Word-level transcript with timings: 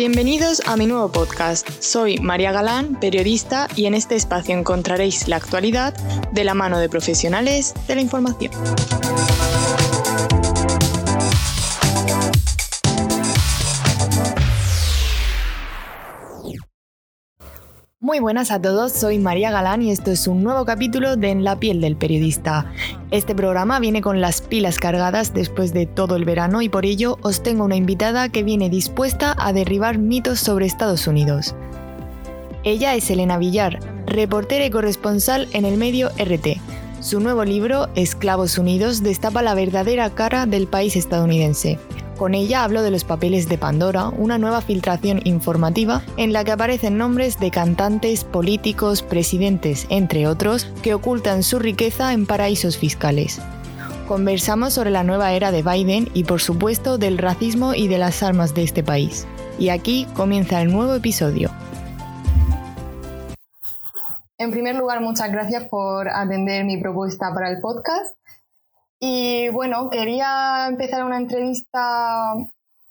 Bienvenidos 0.00 0.62
a 0.64 0.78
mi 0.78 0.86
nuevo 0.86 1.12
podcast. 1.12 1.68
Soy 1.78 2.16
María 2.16 2.52
Galán, 2.52 2.98
periodista, 2.98 3.68
y 3.76 3.84
en 3.84 3.92
este 3.92 4.16
espacio 4.16 4.56
encontraréis 4.56 5.28
la 5.28 5.36
actualidad 5.36 5.92
de 6.32 6.42
la 6.42 6.54
mano 6.54 6.78
de 6.78 6.88
profesionales 6.88 7.74
de 7.86 7.96
la 7.96 8.00
información. 8.00 8.50
Muy 18.10 18.18
buenas 18.18 18.50
a 18.50 18.60
todos, 18.60 18.90
soy 18.90 19.20
María 19.20 19.52
Galán 19.52 19.82
y 19.82 19.92
esto 19.92 20.10
es 20.10 20.26
un 20.26 20.42
nuevo 20.42 20.64
capítulo 20.64 21.14
de 21.14 21.30
En 21.30 21.44
la 21.44 21.60
piel 21.60 21.80
del 21.80 21.94
periodista. 21.94 22.66
Este 23.12 23.36
programa 23.36 23.78
viene 23.78 24.02
con 24.02 24.20
las 24.20 24.42
pilas 24.42 24.80
cargadas 24.80 25.32
después 25.32 25.72
de 25.72 25.86
todo 25.86 26.16
el 26.16 26.24
verano 26.24 26.60
y 26.60 26.68
por 26.68 26.84
ello 26.84 27.18
os 27.22 27.44
tengo 27.44 27.64
una 27.64 27.76
invitada 27.76 28.28
que 28.28 28.42
viene 28.42 28.68
dispuesta 28.68 29.36
a 29.38 29.52
derribar 29.52 29.98
mitos 29.98 30.40
sobre 30.40 30.66
Estados 30.66 31.06
Unidos. 31.06 31.54
Ella 32.64 32.96
es 32.96 33.08
Elena 33.12 33.38
Villar, 33.38 33.78
reportera 34.06 34.64
y 34.66 34.70
corresponsal 34.70 35.46
en 35.52 35.64
el 35.64 35.76
medio 35.76 36.08
RT. 36.18 36.58
Su 36.98 37.20
nuevo 37.20 37.44
libro, 37.44 37.90
Esclavos 37.94 38.58
Unidos, 38.58 39.04
destapa 39.04 39.40
la 39.40 39.54
verdadera 39.54 40.10
cara 40.10 40.46
del 40.46 40.66
país 40.66 40.96
estadounidense. 40.96 41.78
Con 42.20 42.34
ella 42.34 42.64
hablo 42.64 42.82
de 42.82 42.90
los 42.90 43.04
papeles 43.04 43.48
de 43.48 43.56
Pandora, 43.56 44.10
una 44.10 44.36
nueva 44.36 44.60
filtración 44.60 45.22
informativa 45.24 46.02
en 46.18 46.34
la 46.34 46.44
que 46.44 46.52
aparecen 46.52 46.98
nombres 46.98 47.40
de 47.40 47.50
cantantes, 47.50 48.24
políticos, 48.24 49.02
presidentes, 49.02 49.86
entre 49.88 50.26
otros, 50.26 50.70
que 50.82 50.92
ocultan 50.92 51.42
su 51.42 51.58
riqueza 51.58 52.12
en 52.12 52.26
paraísos 52.26 52.76
fiscales. 52.76 53.40
Conversamos 54.06 54.74
sobre 54.74 54.90
la 54.90 55.02
nueva 55.02 55.32
era 55.32 55.50
de 55.50 55.62
Biden 55.62 56.10
y 56.12 56.24
por 56.24 56.42
supuesto 56.42 56.98
del 56.98 57.16
racismo 57.16 57.72
y 57.72 57.88
de 57.88 57.96
las 57.96 58.22
armas 58.22 58.52
de 58.54 58.64
este 58.64 58.82
país. 58.82 59.26
Y 59.58 59.70
aquí 59.70 60.06
comienza 60.12 60.60
el 60.60 60.70
nuevo 60.70 60.92
episodio. 60.92 61.50
En 64.36 64.50
primer 64.50 64.74
lugar, 64.74 65.00
muchas 65.00 65.32
gracias 65.32 65.68
por 65.68 66.10
atender 66.10 66.66
mi 66.66 66.76
propuesta 66.82 67.32
para 67.32 67.50
el 67.50 67.62
podcast. 67.62 68.14
Y 69.00 69.48
bueno, 69.48 69.88
quería 69.88 70.66
empezar 70.68 71.04
una 71.04 71.16
entrevista 71.16 72.34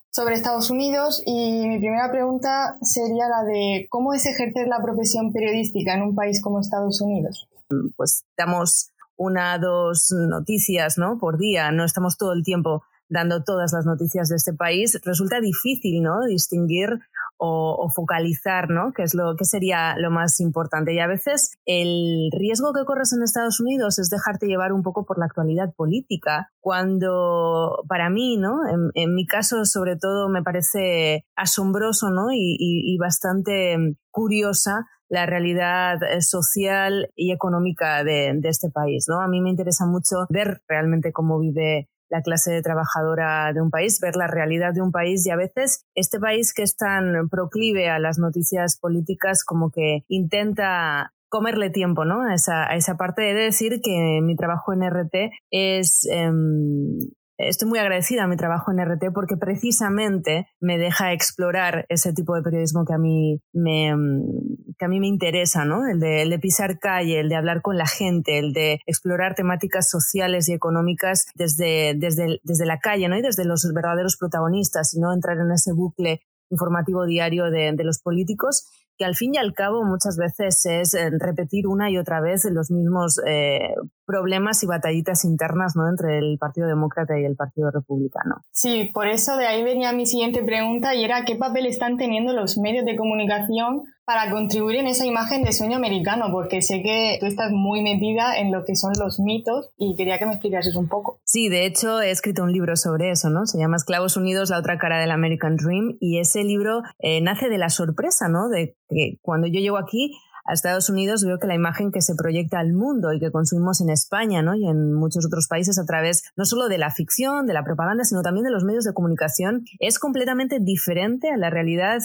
sobre 0.10 0.34
Estados 0.34 0.72
Unidos 0.72 1.22
y 1.26 1.68
mi 1.68 1.78
primera 1.78 2.12
pregunta 2.12 2.78
sería 2.82 3.30
la 3.30 3.44
de 3.44 3.88
cómo 3.90 4.14
es 4.14 4.26
ejercer 4.26 4.68
la 4.68 4.82
profesión 4.82 5.32
periodística 5.32 5.94
en 5.94 6.02
un 6.02 6.16
país 6.16 6.42
como 6.42 6.60
Estados 6.60 7.00
Unidos. 7.00 7.48
Pues 7.96 8.26
damos 8.36 8.90
una, 9.18 9.60
dos 9.60 10.12
noticias 10.12 10.98
¿no? 10.98 11.20
por 11.20 11.38
día, 11.38 11.72
no 11.72 11.86
estamos 11.86 12.18
todo 12.18 12.34
el 12.34 12.44
tiempo 12.44 12.84
dando 13.08 13.44
todas 13.44 13.74
las 13.74 13.86
noticias 13.86 14.30
de 14.30 14.38
este 14.38 14.54
país. 14.54 15.00
Resulta 15.04 15.40
difícil 15.40 16.02
¿no? 16.02 16.26
distinguir 16.26 17.00
o, 17.40 17.90
focalizar, 17.90 18.70
¿no? 18.70 18.92
Que 18.94 19.04
es 19.04 19.14
lo 19.16 19.36
que 19.38 19.46
sería 19.46 19.96
lo 19.98 20.12
más 20.12 20.40
importante. 20.40 20.94
Y 20.94 21.00
a 21.00 21.08
veces 21.08 21.58
el 21.66 22.30
riesgo 22.38 22.74
que 22.74 22.86
corres 22.86 23.14
en 23.14 23.24
Estados 23.24 23.60
Unidos 23.60 23.98
es 23.98 24.10
dejarte 24.10 24.48
llevar 24.48 24.74
un 24.74 24.84
poco 24.84 25.06
por 25.06 25.18
la 25.18 25.26
actualidad 25.26 25.74
política, 25.76 26.52
cuando 26.60 27.84
para 27.88 28.10
mí, 28.10 28.38
¿no? 28.38 28.60
En, 28.94 29.16
mi 29.16 29.26
caso, 29.26 29.66
sobre 29.66 29.96
todo, 29.96 30.30
me 30.30 30.44
parece 30.44 31.26
asombroso, 31.36 32.10
¿no? 32.10 32.28
Y, 32.32 32.98
bastante 33.00 33.78
curiosa 34.12 34.86
la 35.08 35.26
realidad 35.26 36.04
eh, 36.04 36.22
social 36.22 37.10
y 37.16 37.32
económica 37.32 38.04
de, 38.04 38.34
de, 38.36 38.50
este 38.50 38.70
país, 38.70 39.06
¿no? 39.08 39.22
A 39.22 39.28
mí 39.28 39.42
me 39.42 39.50
interesa 39.50 39.86
mucho 39.86 40.28
ver 40.30 40.62
realmente 40.68 41.14
cómo 41.14 41.40
vive 41.40 41.90
la 42.10 42.22
clase 42.22 42.62
trabajadora 42.62 43.54
de 43.54 43.62
un 43.62 43.70
país, 43.70 44.00
ver 44.02 44.16
la 44.16 44.28
realidad 44.28 44.74
de 44.74 44.82
un 44.82 44.92
país 44.92 45.26
y 45.26 45.32
a 45.32 45.36
veces 45.36 45.86
este 45.96 46.20
país 46.20 46.54
que 46.54 46.64
es 46.64 46.76
tan 46.76 47.30
proclive 47.30 47.90
a 47.90 48.00
las 48.00 48.18
noticias 48.18 48.78
políticas 48.80 49.44
como 49.44 49.72
que 49.72 50.04
intenta 50.08 51.14
comerle 51.30 51.70
tiempo 51.70 52.06
¿no? 52.06 52.24
a, 52.24 52.34
esa, 52.34 52.70
a 52.70 52.76
esa 52.76 52.98
parte. 52.98 53.22
de 53.22 53.34
decir 53.34 53.82
que 53.82 54.20
mi 54.22 54.36
trabajo 54.36 54.74
en 54.74 54.84
RT 54.84 55.32
es 55.52 56.08
em, 56.12 56.98
estoy 57.48 57.70
muy 57.70 57.80
agradecida 57.80 58.24
a 58.24 58.28
mi 58.28 58.36
trabajo 58.36 58.72
en 58.72 58.80
RT 58.80 59.14
porque 59.14 59.38
precisamente 59.38 60.48
me 60.60 60.78
deja 60.78 61.14
explorar 61.14 61.86
ese 61.90 62.14
tipo 62.14 62.36
de 62.36 62.42
periodismo 62.42 62.86
que 62.86 62.94
a 62.94 62.98
mí 62.98 63.42
me, 63.54 63.96
mm, 63.96 64.76
que 64.78 64.86
a 64.86 64.88
mí 64.90 65.00
me 65.00 65.08
interesa, 65.08 65.64
¿no? 65.66 65.88
El 65.88 66.00
de, 66.00 66.22
el 66.22 66.30
de 66.30 66.40
pisar 66.40 66.80
calle, 66.80 67.20
el 67.20 67.30
de 67.30 67.36
hablar 67.36 67.62
con 67.62 67.78
la 67.78 67.88
gente, 67.88 68.40
el 68.40 68.54
de 68.54 68.82
explorar 68.86 69.36
temáticas 69.36 69.90
sociales 69.90 70.50
y 70.50 70.54
económicas 70.54 71.26
desde, 71.36 71.94
desde, 71.96 72.40
desde 72.44 72.66
la 72.66 72.80
calle, 72.80 73.08
¿no? 73.08 73.18
Y 73.18 73.22
desde 73.22 73.46
los 73.46 73.66
verdaderos 73.74 74.18
protagonistas 74.18 74.94
y 74.94 75.00
no 75.00 75.14
entrar 75.14 75.38
en 75.38 75.52
ese 75.52 75.72
bucle 75.72 76.22
informativo 76.50 77.06
diario 77.06 77.52
de, 77.52 77.74
de 77.74 77.84
los 77.84 78.00
políticos 78.00 78.66
que 79.00 79.06
al 79.06 79.16
fin 79.16 79.34
y 79.34 79.38
al 79.38 79.54
cabo 79.54 79.86
muchas 79.86 80.18
veces 80.18 80.66
es 80.66 80.94
eh, 80.94 81.10
repetir 81.18 81.68
una 81.68 81.90
y 81.90 81.98
otra 81.98 82.20
vez 82.20 82.46
los 82.52 82.70
mismos 82.70 83.18
eh, 83.26 83.74
problemas 84.06 84.62
y 84.62 84.68
batallitas 84.68 85.24
internas 85.24 85.78
¿no? 85.78 85.88
entre 85.88 86.20
el 86.20 86.38
Partido 86.38 86.68
Demócrata 86.68 87.18
y 87.18 87.24
el 87.24 87.38
Partido 87.38 87.72
Republicano. 87.72 88.44
Sí, 88.52 88.92
por 88.94 89.08
eso 89.08 89.38
de 89.38 89.48
ahí 89.48 89.64
venía 89.64 89.94
mi 89.94 90.06
siguiente 90.06 90.44
pregunta 90.44 90.96
y 90.96 91.06
era 91.06 91.24
qué 91.24 91.38
papel 91.38 91.66
están 91.66 91.96
teniendo 91.96 92.34
los 92.34 92.58
medios 92.58 92.84
de 92.84 92.98
comunicación 92.98 93.84
para 94.10 94.32
contribuir 94.32 94.78
en 94.78 94.88
esa 94.88 95.06
imagen 95.06 95.44
de 95.44 95.54
sueño 95.54 95.78
americano, 95.78 96.30
porque 96.32 96.64
sé 96.64 96.82
que 96.82 97.18
tú 97.20 97.28
estás 97.28 97.52
muy 97.52 97.84
metida 97.84 98.40
en 98.40 98.52
lo 98.52 98.66
que 98.66 98.76
son 98.76 98.92
los 99.00 99.20
mitos 99.20 99.70
y 99.78 99.96
quería 99.96 100.18
que 100.18 100.26
me 100.26 100.32
explicases 100.32 100.76
un 100.76 100.88
poco. 100.88 101.20
Sí, 101.26 101.48
de 101.48 101.68
hecho 101.68 102.02
he 102.02 102.10
escrito 102.10 102.42
un 102.42 102.52
libro 102.52 102.76
sobre 102.76 103.12
eso, 103.12 103.30
¿no? 103.30 103.46
Se 103.46 103.60
llama 103.60 103.78
Esclavos 103.78 104.18
Unidos, 104.18 104.50
la 104.50 104.58
otra 104.58 104.80
cara 104.80 105.00
del 105.00 105.12
American 105.12 105.58
Dream 105.58 105.98
y 106.00 106.18
ese 106.18 106.44
libro 106.44 106.82
eh, 106.98 107.22
nace 107.22 107.50
de 107.50 107.60
la 107.60 107.70
sorpresa, 107.70 108.30
¿no? 108.30 108.50
De 108.50 108.76
que 108.90 109.20
cuando 109.22 109.46
yo 109.46 109.60
llego 109.60 109.78
aquí 109.78 110.18
a 110.44 110.54
Estados 110.54 110.90
Unidos 110.90 111.24
veo 111.24 111.38
que 111.38 111.46
la 111.46 111.54
imagen 111.54 111.92
que 111.92 112.02
se 112.02 112.16
proyecta 112.16 112.58
al 112.58 112.74
mundo 112.74 113.14
y 113.14 113.20
que 113.20 113.30
consumimos 113.30 113.80
en 113.82 113.92
España 113.92 114.42
¿no? 114.42 114.56
y 114.56 114.68
en 114.68 114.94
muchos 114.94 115.24
otros 115.28 115.48
países 115.48 115.78
a 115.78 115.86
través 115.86 116.24
no 116.36 116.46
solo 116.46 116.68
de 116.68 116.80
la 116.80 116.90
ficción, 116.90 117.46
de 117.46 117.54
la 117.54 117.64
propaganda, 117.64 118.04
sino 118.04 118.24
también 118.24 118.46
de 118.46 118.52
los 118.52 118.64
medios 118.64 118.86
de 118.86 118.94
comunicación 118.94 119.66
es 119.78 120.00
completamente 120.00 120.58
diferente 120.60 121.30
a 121.30 121.38
la 121.38 121.52
realidad 121.52 122.00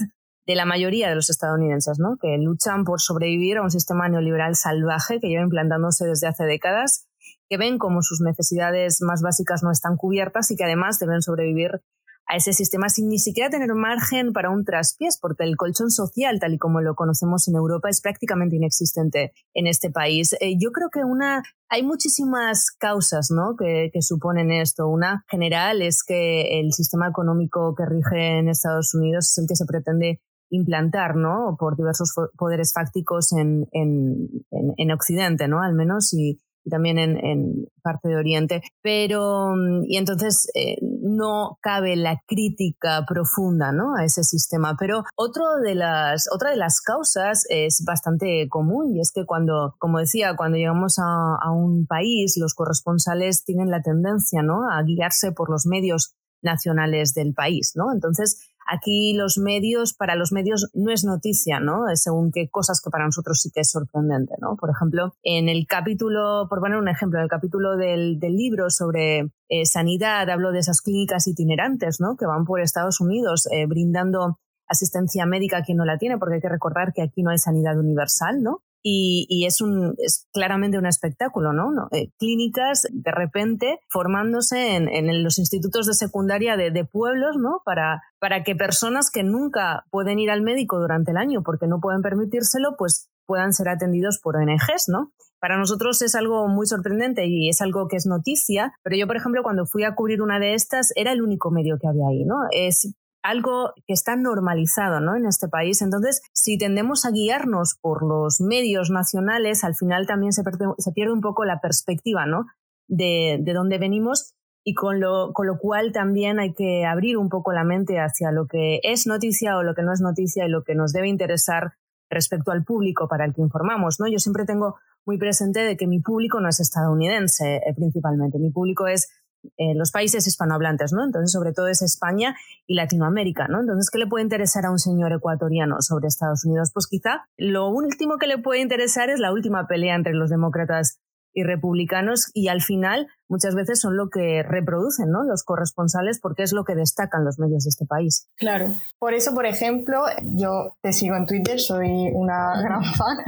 de 0.46 0.54
la 0.54 0.66
mayoría 0.66 1.08
de 1.08 1.14
los 1.14 1.30
estadounidenses, 1.30 1.98
¿no? 1.98 2.16
que 2.20 2.36
luchan 2.38 2.84
por 2.84 3.00
sobrevivir 3.00 3.58
a 3.58 3.62
un 3.62 3.70
sistema 3.70 4.08
neoliberal 4.08 4.56
salvaje 4.56 5.20
que 5.20 5.28
lleva 5.28 5.42
implantándose 5.42 6.06
desde 6.06 6.26
hace 6.26 6.44
décadas, 6.44 7.06
que 7.48 7.56
ven 7.56 7.78
como 7.78 8.02
sus 8.02 8.20
necesidades 8.20 8.98
más 9.00 9.22
básicas 9.22 9.62
no 9.62 9.70
están 9.70 9.96
cubiertas 9.96 10.50
y 10.50 10.56
que 10.56 10.64
además 10.64 10.98
deben 10.98 11.22
sobrevivir 11.22 11.80
a 12.26 12.36
ese 12.36 12.52
sistema 12.52 12.88
sin 12.88 13.08
ni 13.08 13.18
siquiera 13.18 13.50
tener 13.50 13.74
margen 13.74 14.32
para 14.32 14.50
un 14.50 14.64
traspiés, 14.64 15.18
porque 15.20 15.44
el 15.44 15.56
colchón 15.56 15.90
social, 15.90 16.38
tal 16.40 16.54
y 16.54 16.58
como 16.58 16.80
lo 16.80 16.94
conocemos 16.94 17.48
en 17.48 17.56
Europa, 17.56 17.88
es 17.90 18.00
prácticamente 18.00 18.56
inexistente 18.56 19.32
en 19.52 19.66
este 19.66 19.90
país. 19.90 20.34
Eh, 20.40 20.56
yo 20.58 20.70
creo 20.72 20.88
que 20.90 21.04
una, 21.04 21.42
hay 21.68 21.82
muchísimas 21.82 22.70
causas 22.78 23.30
¿no? 23.30 23.56
que, 23.58 23.90
que, 23.92 24.00
suponen 24.00 24.50
esto. 24.50 24.88
Una 24.88 25.24
general 25.28 25.82
es 25.82 26.02
que 26.02 26.60
el 26.60 26.72
sistema 26.72 27.08
económico 27.08 27.74
que 27.74 27.84
rige 27.84 28.38
en 28.38 28.48
Estados 28.48 28.94
Unidos 28.94 29.30
es 29.30 29.38
el 29.38 29.46
que 29.46 29.56
se 29.56 29.66
pretende 29.66 30.20
implantar, 30.50 31.16
¿no? 31.16 31.56
Por 31.58 31.76
diversos 31.76 32.14
poderes 32.36 32.72
fácticos 32.72 33.32
en, 33.32 33.66
en, 33.72 34.28
en, 34.76 34.92
Occidente, 34.92 35.48
¿no? 35.48 35.62
Al 35.62 35.74
menos, 35.74 36.12
y, 36.12 36.40
también 36.70 36.98
en, 36.98 37.66
parte 37.82 38.08
de 38.08 38.16
Oriente. 38.16 38.62
Pero, 38.82 39.54
mm, 39.54 39.84
y 39.86 39.96
entonces 39.98 40.50
eh, 40.54 40.76
no 41.02 41.58
cabe 41.60 41.96
la 41.96 42.20
crítica 42.26 43.04
profunda, 43.06 43.72
¿no? 43.72 43.94
A 43.96 44.04
ese 44.04 44.22
sistema. 44.22 44.76
Pero 44.78 45.04
otro 45.16 45.44
de 45.62 45.74
las, 45.74 46.26
otra 46.34 46.50
de 46.50 46.56
las 46.56 46.80
causas 46.80 47.44
es 47.48 47.82
bastante 47.86 48.48
común 48.48 48.94
y 48.94 49.00
es 49.00 49.12
que 49.14 49.26
cuando, 49.26 49.74
como 49.78 49.98
decía, 49.98 50.36
cuando 50.36 50.56
llegamos 50.56 50.98
a, 50.98 51.36
a 51.40 51.52
un 51.52 51.86
país, 51.86 52.36
los 52.38 52.54
corresponsales 52.54 53.44
tienen 53.44 53.70
la 53.70 53.82
tendencia, 53.82 54.42
¿no? 54.42 54.70
A 54.70 54.82
guiarse 54.82 55.32
por 55.32 55.50
los 55.50 55.66
medios 55.66 56.14
nacionales 56.42 57.14
del 57.14 57.34
país, 57.34 57.72
¿no? 57.74 57.92
Entonces, 57.92 58.38
Aquí 58.66 59.14
los 59.14 59.38
medios, 59.38 59.94
para 59.94 60.16
los 60.16 60.32
medios 60.32 60.70
no 60.74 60.90
es 60.90 61.04
noticia, 61.04 61.60
¿no? 61.60 61.84
Según 61.94 62.30
qué 62.32 62.48
cosas 62.48 62.80
que 62.82 62.90
para 62.90 63.04
nosotros 63.04 63.40
sí 63.40 63.50
que 63.52 63.60
es 63.60 63.70
sorprendente, 63.70 64.34
¿no? 64.40 64.56
Por 64.56 64.70
ejemplo, 64.70 65.14
en 65.22 65.48
el 65.48 65.66
capítulo, 65.66 66.46
por 66.48 66.60
poner 66.60 66.78
un 66.78 66.88
ejemplo, 66.88 67.18
en 67.18 67.24
el 67.24 67.30
capítulo 67.30 67.76
del, 67.76 68.18
libro 68.20 68.70
sobre 68.70 69.30
eh, 69.48 69.66
sanidad, 69.66 70.28
hablo 70.30 70.50
de 70.50 70.60
esas 70.60 70.80
clínicas 70.80 71.26
itinerantes, 71.26 72.00
¿no? 72.00 72.16
Que 72.16 72.26
van 72.26 72.44
por 72.44 72.60
Estados 72.60 73.00
Unidos 73.00 73.46
eh, 73.52 73.66
brindando 73.66 74.38
asistencia 74.66 75.26
médica 75.26 75.58
a 75.58 75.62
quien 75.62 75.76
no 75.78 75.84
la 75.84 75.98
tiene, 75.98 76.18
porque 76.18 76.36
hay 76.36 76.40
que 76.40 76.48
recordar 76.48 76.92
que 76.94 77.02
aquí 77.02 77.22
no 77.22 77.30
hay 77.30 77.38
sanidad 77.38 77.78
universal, 77.78 78.42
¿no? 78.42 78.62
Y, 78.86 79.46
es, 79.46 79.62
un, 79.62 79.94
es 79.96 80.28
claramente 80.32 80.76
un 80.76 80.84
espectáculo, 80.84 81.54
¿no? 81.54 81.70
Eh, 81.90 82.10
clínicas 82.18 82.82
de 82.92 83.10
repente 83.10 83.80
formándose 83.88 84.76
en, 84.76 85.24
los 85.24 85.38
institutos 85.38 85.86
de 85.86 85.94
secundaria 85.94 86.56
de, 86.58 86.84
pueblos, 86.84 87.36
¿no? 87.38 87.62
Para, 87.64 88.02
para 88.18 88.42
que 88.44 88.54
personas 88.54 89.10
que 89.10 89.22
nunca 89.22 89.84
pueden 89.90 90.18
ir 90.18 90.30
al 90.30 90.42
médico 90.42 90.78
durante 90.78 91.12
el 91.12 91.16
año 91.16 91.42
porque 91.42 91.66
no 91.66 91.80
pueden 91.80 92.02
permitírselo, 92.02 92.76
pues 92.76 93.08
puedan 93.26 93.54
ser 93.54 93.70
atendidos 93.70 94.20
por 94.22 94.36
ONGs, 94.36 94.88
¿no? 94.88 95.12
Para 95.40 95.56
nosotros 95.56 96.02
es 96.02 96.14
algo 96.14 96.46
muy 96.48 96.66
sorprendente 96.66 97.26
y 97.26 97.48
es 97.48 97.62
algo 97.62 97.88
que 97.88 97.96
es 97.96 98.06
noticia, 98.06 98.74
pero 98.82 98.96
yo, 98.96 99.06
por 99.06 99.16
ejemplo, 99.16 99.42
cuando 99.42 99.64
fui 99.66 99.84
a 99.84 99.94
cubrir 99.94 100.20
una 100.20 100.38
de 100.38 100.54
estas, 100.54 100.92
era 100.94 101.12
el 101.12 101.22
único 101.22 101.50
medio 101.50 101.78
que 101.80 101.88
había 101.88 102.08
ahí, 102.08 102.24
¿no? 102.24 102.36
Es 102.50 102.94
algo 103.24 103.72
que 103.86 103.94
está 103.94 104.16
normalizado 104.16 105.00
¿no? 105.00 105.16
en 105.16 105.24
este 105.26 105.48
país. 105.48 105.80
Entonces, 105.80 106.20
si 106.32 106.58
tendemos 106.58 107.06
a 107.06 107.10
guiarnos 107.10 107.76
por 107.80 108.06
los 108.06 108.40
medios 108.40 108.90
nacionales, 108.90 109.64
al 109.64 109.74
final 109.74 110.06
también 110.06 110.32
se 110.32 110.44
pierde, 110.44 111.12
un 111.12 111.22
poco 111.22 111.44
la 111.46 111.58
perspectiva 111.60 112.26
¿no? 112.26 112.44
de, 112.86 113.38
de 113.40 113.52
dónde 113.54 113.78
venimos 113.78 114.34
y 114.62 114.74
con 114.74 115.00
lo, 115.00 115.32
con 115.32 115.46
lo 115.46 115.58
cual 115.58 115.90
también 115.92 116.38
hay 116.38 116.52
que 116.52 116.84
abrir 116.84 117.16
un 117.16 117.30
poco 117.30 117.52
la 117.52 117.64
mente 117.64 117.98
hacia 117.98 118.30
lo 118.30 118.46
que 118.46 118.80
es 118.82 119.06
noticia 119.06 119.56
o 119.56 119.62
lo 119.62 119.74
que 119.74 119.82
no 119.82 119.92
es 119.94 120.02
noticia 120.02 120.44
y 120.44 120.50
lo 120.50 120.62
que 120.62 120.74
nos 120.74 120.92
debe 120.92 121.08
interesar 121.08 121.72
respecto 122.10 122.52
al 122.52 122.62
público 122.62 123.08
para 123.08 123.24
el 123.24 123.32
que 123.32 123.40
informamos. 123.40 124.00
¿no? 124.00 124.06
Yo 124.06 124.18
siempre 124.18 124.44
tengo 124.44 124.76
muy 125.06 125.16
presente 125.16 125.60
de 125.60 125.78
que 125.78 125.86
mi 125.86 126.00
público 126.00 126.40
no 126.40 126.48
es 126.50 126.60
estadounidense 126.60 127.56
eh, 127.56 127.74
principalmente, 127.74 128.38
mi 128.38 128.50
público 128.50 128.86
es 128.86 129.08
eh, 129.56 129.74
los 129.74 129.90
países 129.90 130.26
hispanohablantes, 130.26 130.92
¿no? 130.92 131.04
Entonces, 131.04 131.32
sobre 131.32 131.52
todo 131.52 131.68
es 131.68 131.82
España 131.82 132.34
y 132.66 132.74
Latinoamérica, 132.74 133.48
¿no? 133.48 133.60
Entonces, 133.60 133.90
¿qué 133.90 133.98
le 133.98 134.06
puede 134.06 134.24
interesar 134.24 134.66
a 134.66 134.70
un 134.70 134.78
señor 134.78 135.12
ecuatoriano 135.12 135.76
sobre 135.80 136.08
Estados 136.08 136.44
Unidos? 136.44 136.70
Pues 136.72 136.86
quizá 136.86 137.24
lo 137.36 137.68
último 137.68 138.18
que 138.18 138.26
le 138.26 138.38
puede 138.38 138.60
interesar 138.60 139.10
es 139.10 139.20
la 139.20 139.32
última 139.32 139.66
pelea 139.66 139.94
entre 139.94 140.14
los 140.14 140.30
demócratas 140.30 141.00
y 141.34 141.42
republicanos 141.42 142.30
y 142.32 142.48
al 142.48 142.62
final 142.62 143.08
muchas 143.28 143.54
veces 143.54 143.80
son 143.80 143.96
lo 143.96 144.08
que 144.08 144.42
reproducen 144.42 145.10
¿no? 145.10 145.24
los 145.24 145.42
corresponsales 145.42 146.20
porque 146.20 146.44
es 146.44 146.52
lo 146.52 146.64
que 146.64 146.74
destacan 146.74 147.24
los 147.24 147.38
medios 147.38 147.64
de 147.64 147.70
este 147.70 147.86
país. 147.86 148.28
Claro, 148.36 148.68
por 148.98 149.14
eso, 149.14 149.34
por 149.34 149.46
ejemplo, 149.46 150.04
yo 150.22 150.76
te 150.80 150.92
sigo 150.92 151.16
en 151.16 151.26
Twitter, 151.26 151.60
soy 151.60 151.88
una 152.12 152.52
gran 152.62 152.84
fan. 152.84 153.18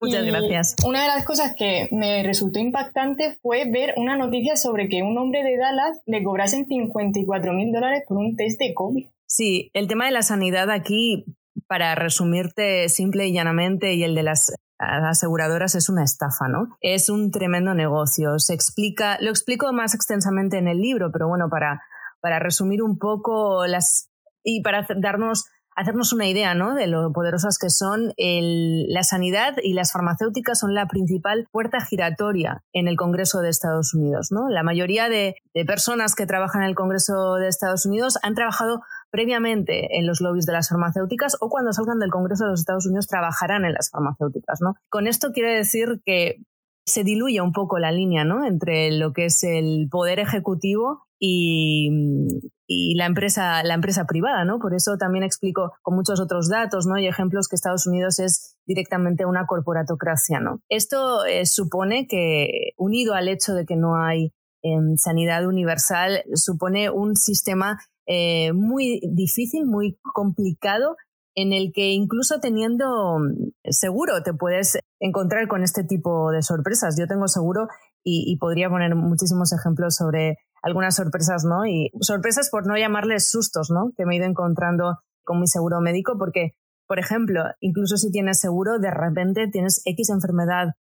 Muchas 0.00 0.24
gracias. 0.24 0.76
Una 0.84 1.02
de 1.02 1.08
las 1.08 1.24
cosas 1.24 1.54
que 1.56 1.88
me 1.90 2.22
resultó 2.22 2.58
impactante 2.58 3.38
fue 3.40 3.70
ver 3.70 3.94
una 3.96 4.16
noticia 4.16 4.56
sobre 4.56 4.88
que 4.88 5.02
un 5.02 5.16
hombre 5.16 5.42
de 5.42 5.56
Dallas 5.56 6.00
le 6.06 6.22
cobrasen 6.22 6.66
54 6.66 7.52
mil 7.52 7.72
dólares 7.72 8.04
por 8.06 8.18
un 8.18 8.36
test 8.36 8.60
de 8.60 8.74
COVID. 8.74 9.06
Sí, 9.26 9.70
el 9.72 9.88
tema 9.88 10.06
de 10.06 10.10
la 10.10 10.22
sanidad 10.22 10.70
aquí 10.70 11.24
para 11.66 11.94
resumirte 11.94 12.88
simple 12.88 13.26
y 13.26 13.32
llanamente, 13.32 13.94
y 13.94 14.04
el 14.04 14.14
de 14.14 14.22
las 14.22 14.54
aseguradoras 14.82 15.74
es 15.74 15.88
una 15.88 16.04
estafa, 16.04 16.48
¿no? 16.48 16.76
Es 16.80 17.08
un 17.08 17.30
tremendo 17.30 17.74
negocio. 17.74 18.38
Se 18.38 18.54
explica, 18.54 19.18
lo 19.20 19.30
explico 19.30 19.72
más 19.72 19.94
extensamente 19.94 20.58
en 20.58 20.68
el 20.68 20.80
libro, 20.80 21.10
pero 21.12 21.28
bueno, 21.28 21.48
para, 21.50 21.82
para 22.20 22.38
resumir 22.38 22.82
un 22.82 22.98
poco 22.98 23.66
las 23.66 24.08
y 24.44 24.62
para 24.62 24.86
darnos 24.96 25.46
hacernos 25.74 26.12
una 26.12 26.26
idea 26.26 26.54
¿no? 26.54 26.74
de 26.74 26.86
lo 26.86 27.12
poderosas 27.12 27.58
que 27.58 27.70
son, 27.70 28.12
la 28.18 29.02
sanidad 29.02 29.54
y 29.62 29.74
las 29.74 29.92
farmacéuticas 29.92 30.58
son 30.58 30.74
la 30.74 30.86
principal 30.86 31.48
puerta 31.50 31.80
giratoria 31.80 32.62
en 32.72 32.88
el 32.88 32.96
Congreso 32.96 33.40
de 33.40 33.48
Estados 33.48 33.94
Unidos. 33.94 34.28
¿no? 34.30 34.48
La 34.48 34.62
mayoría 34.62 35.08
de, 35.08 35.36
de 35.54 35.64
personas 35.64 36.14
que 36.14 36.26
trabajan 36.26 36.62
en 36.62 36.68
el 36.68 36.74
Congreso 36.74 37.36
de 37.36 37.48
Estados 37.48 37.86
Unidos 37.86 38.18
han 38.22 38.34
trabajado 38.34 38.82
previamente 39.12 39.98
en 39.98 40.06
los 40.06 40.20
lobbies 40.20 40.46
de 40.46 40.54
las 40.54 40.70
farmacéuticas 40.70 41.36
o 41.40 41.50
cuando 41.50 41.72
salgan 41.72 41.98
del 41.98 42.10
Congreso 42.10 42.44
de 42.44 42.50
los 42.50 42.60
Estados 42.60 42.86
Unidos 42.86 43.06
trabajarán 43.06 43.64
en 43.64 43.74
las 43.74 43.90
farmacéuticas. 43.90 44.60
¿no? 44.62 44.74
Con 44.88 45.06
esto 45.06 45.32
quiere 45.32 45.54
decir 45.54 46.00
que 46.04 46.38
se 46.86 47.04
diluye 47.04 47.40
un 47.40 47.52
poco 47.52 47.78
la 47.78 47.92
línea 47.92 48.24
¿no? 48.24 48.44
entre 48.44 48.90
lo 48.90 49.12
que 49.12 49.26
es 49.26 49.44
el 49.44 49.88
poder 49.90 50.18
ejecutivo 50.18 51.02
y, 51.20 51.90
y, 52.66 52.94
la, 52.96 53.04
empresa, 53.04 53.62
la 53.62 53.74
empresa 53.74 54.06
privada. 54.06 54.46
¿no? 54.46 54.58
Por 54.58 54.74
eso 54.74 54.96
también 54.96 55.24
explico 55.24 55.72
con 55.82 55.94
muchos 55.94 56.18
otros 56.18 56.48
datos 56.48 56.86
¿no? 56.86 56.98
y 56.98 57.06
ejemplos 57.06 57.48
que 57.48 57.56
Estados 57.56 57.86
Unidos 57.86 58.18
es 58.18 58.56
directamente 58.66 59.26
una 59.26 59.46
corporatocracia. 59.46 60.40
¿no? 60.40 60.62
Esto 60.70 61.26
eh, 61.26 61.44
supone 61.44 62.06
que, 62.08 62.72
unido 62.78 63.12
al 63.12 63.28
hecho 63.28 63.52
de 63.52 63.66
que 63.66 63.76
no 63.76 64.02
hay 64.02 64.32
em, 64.62 64.96
sanidad 64.96 65.46
universal, 65.46 66.24
supone 66.34 66.88
un 66.88 67.14
sistema 67.14 67.78
eh, 68.14 68.52
muy 68.52 69.00
difícil, 69.10 69.64
muy 69.64 69.98
complicado, 70.12 70.96
en 71.34 71.54
el 71.54 71.72
que 71.72 71.92
incluso 71.92 72.40
teniendo 72.40 73.18
mm, 73.18 73.52
seguro 73.70 74.22
te 74.22 74.34
puedes 74.34 74.78
encontrar 75.00 75.48
con 75.48 75.62
este 75.62 75.82
tipo 75.82 76.30
de 76.30 76.42
sorpresas. 76.42 76.94
Yo 76.98 77.06
tengo 77.06 77.26
seguro 77.26 77.68
y, 78.04 78.36
podría 78.38 78.68
poner 78.68 78.94
muchísimos 78.96 79.54
ejemplos 79.54 79.96
sobre 79.96 80.36
algunas 80.62 80.96
sorpresas, 80.96 81.44
¿no? 81.44 81.64
Y 81.64 81.90
sorpresas 82.00 82.50
por 82.50 82.66
no 82.66 82.76
llamarles 82.76 83.30
sustos, 83.30 83.70
¿no? 83.70 83.92
Que 83.96 84.04
me 84.04 84.14
he 84.14 84.18
ido 84.18 84.26
encontrando 84.26 84.98
con 85.24 85.40
mi 85.40 85.46
seguro 85.46 85.80
médico, 85.80 86.16
porque, 86.18 86.50
por 86.86 86.98
ejemplo, 86.98 87.44
incluso 87.60 87.96
si 87.96 88.10
tienes 88.10 88.40
seguro, 88.40 88.78
de 88.78 88.90
repente 88.90 89.48
tienes 89.50 89.80
X 89.86 90.10
enfermedad 90.10 90.74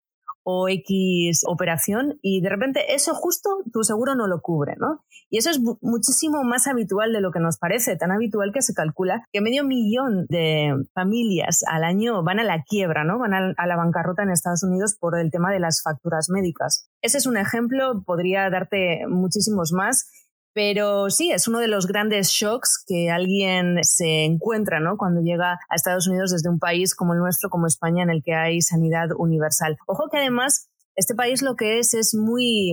o 0.51 0.67
X 0.67 1.43
operación 1.47 2.19
y 2.23 2.41
de 2.41 2.49
repente 2.49 2.95
eso 2.95 3.13
justo 3.15 3.51
tu 3.71 3.85
seguro 3.85 4.15
no 4.15 4.27
lo 4.27 4.41
cubre, 4.41 4.77
¿no? 4.79 5.05
Y 5.29 5.37
eso 5.37 5.51
es 5.51 5.61
muchísimo 5.83 6.43
más 6.43 6.67
habitual 6.67 7.13
de 7.13 7.21
lo 7.21 7.33
que 7.33 7.39
nos 7.39 7.59
parece, 7.59 7.97
tan 7.97 8.13
habitual 8.13 8.51
que 8.55 8.63
se 8.63 8.73
calcula 8.73 9.27
que 9.31 9.43
medio 9.43 9.63
millón 9.63 10.25
de 10.31 10.73
familias 10.95 11.61
al 11.71 11.85
año 11.85 12.23
van 12.25 12.41
a 12.41 12.45
la 12.45 12.63
quiebra, 12.67 13.05
¿no? 13.05 13.19
Van 13.19 13.35
a, 13.35 13.67
la 13.67 13.77
bancarrota 13.77 14.23
en 14.23 14.31
Estados 14.31 14.63
Unidos 14.63 14.97
por 14.99 15.19
el 15.19 15.31
tema 15.31 15.53
de 15.53 15.61
las 15.61 15.83
facturas 15.85 16.29
médicas. 16.31 16.89
Ese 17.03 17.19
es 17.19 17.27
un 17.27 17.37
ejemplo, 17.37 18.03
podría 18.07 18.49
darte 18.49 19.03
muchísimos 19.07 19.73
más 19.73 20.11
pero 20.55 21.11
sí, 21.11 21.31
es 21.31 21.47
uno 21.49 21.59
de 21.61 21.69
los 21.69 21.87
grandes 21.87 22.29
shocks 22.31 22.83
que 22.87 23.11
alguien 23.11 23.79
se 23.83 24.25
encuentra 24.25 24.81
¿no? 24.81 24.97
cuando 24.97 25.21
llega 25.21 25.53
a 25.69 25.75
Estados 25.75 26.09
Unidos 26.09 26.33
desde 26.33 26.49
un 26.49 26.59
país 26.59 26.95
como 26.95 27.13
el 27.13 27.21
nuestro, 27.21 27.51
como 27.51 27.67
España, 27.67 28.03
en 28.03 28.11
el 28.11 28.23
que 28.23 28.35
hay 28.35 28.61
sanidad 28.61 29.09
universal. 29.17 29.77
Ojo 29.87 30.09
que 30.11 30.19
además 30.19 30.69
este 30.97 31.15
país 31.15 31.43
lo 31.43 31.55
que 31.55 31.79
es 31.79 31.95
es 31.95 32.15
muy 32.15 32.73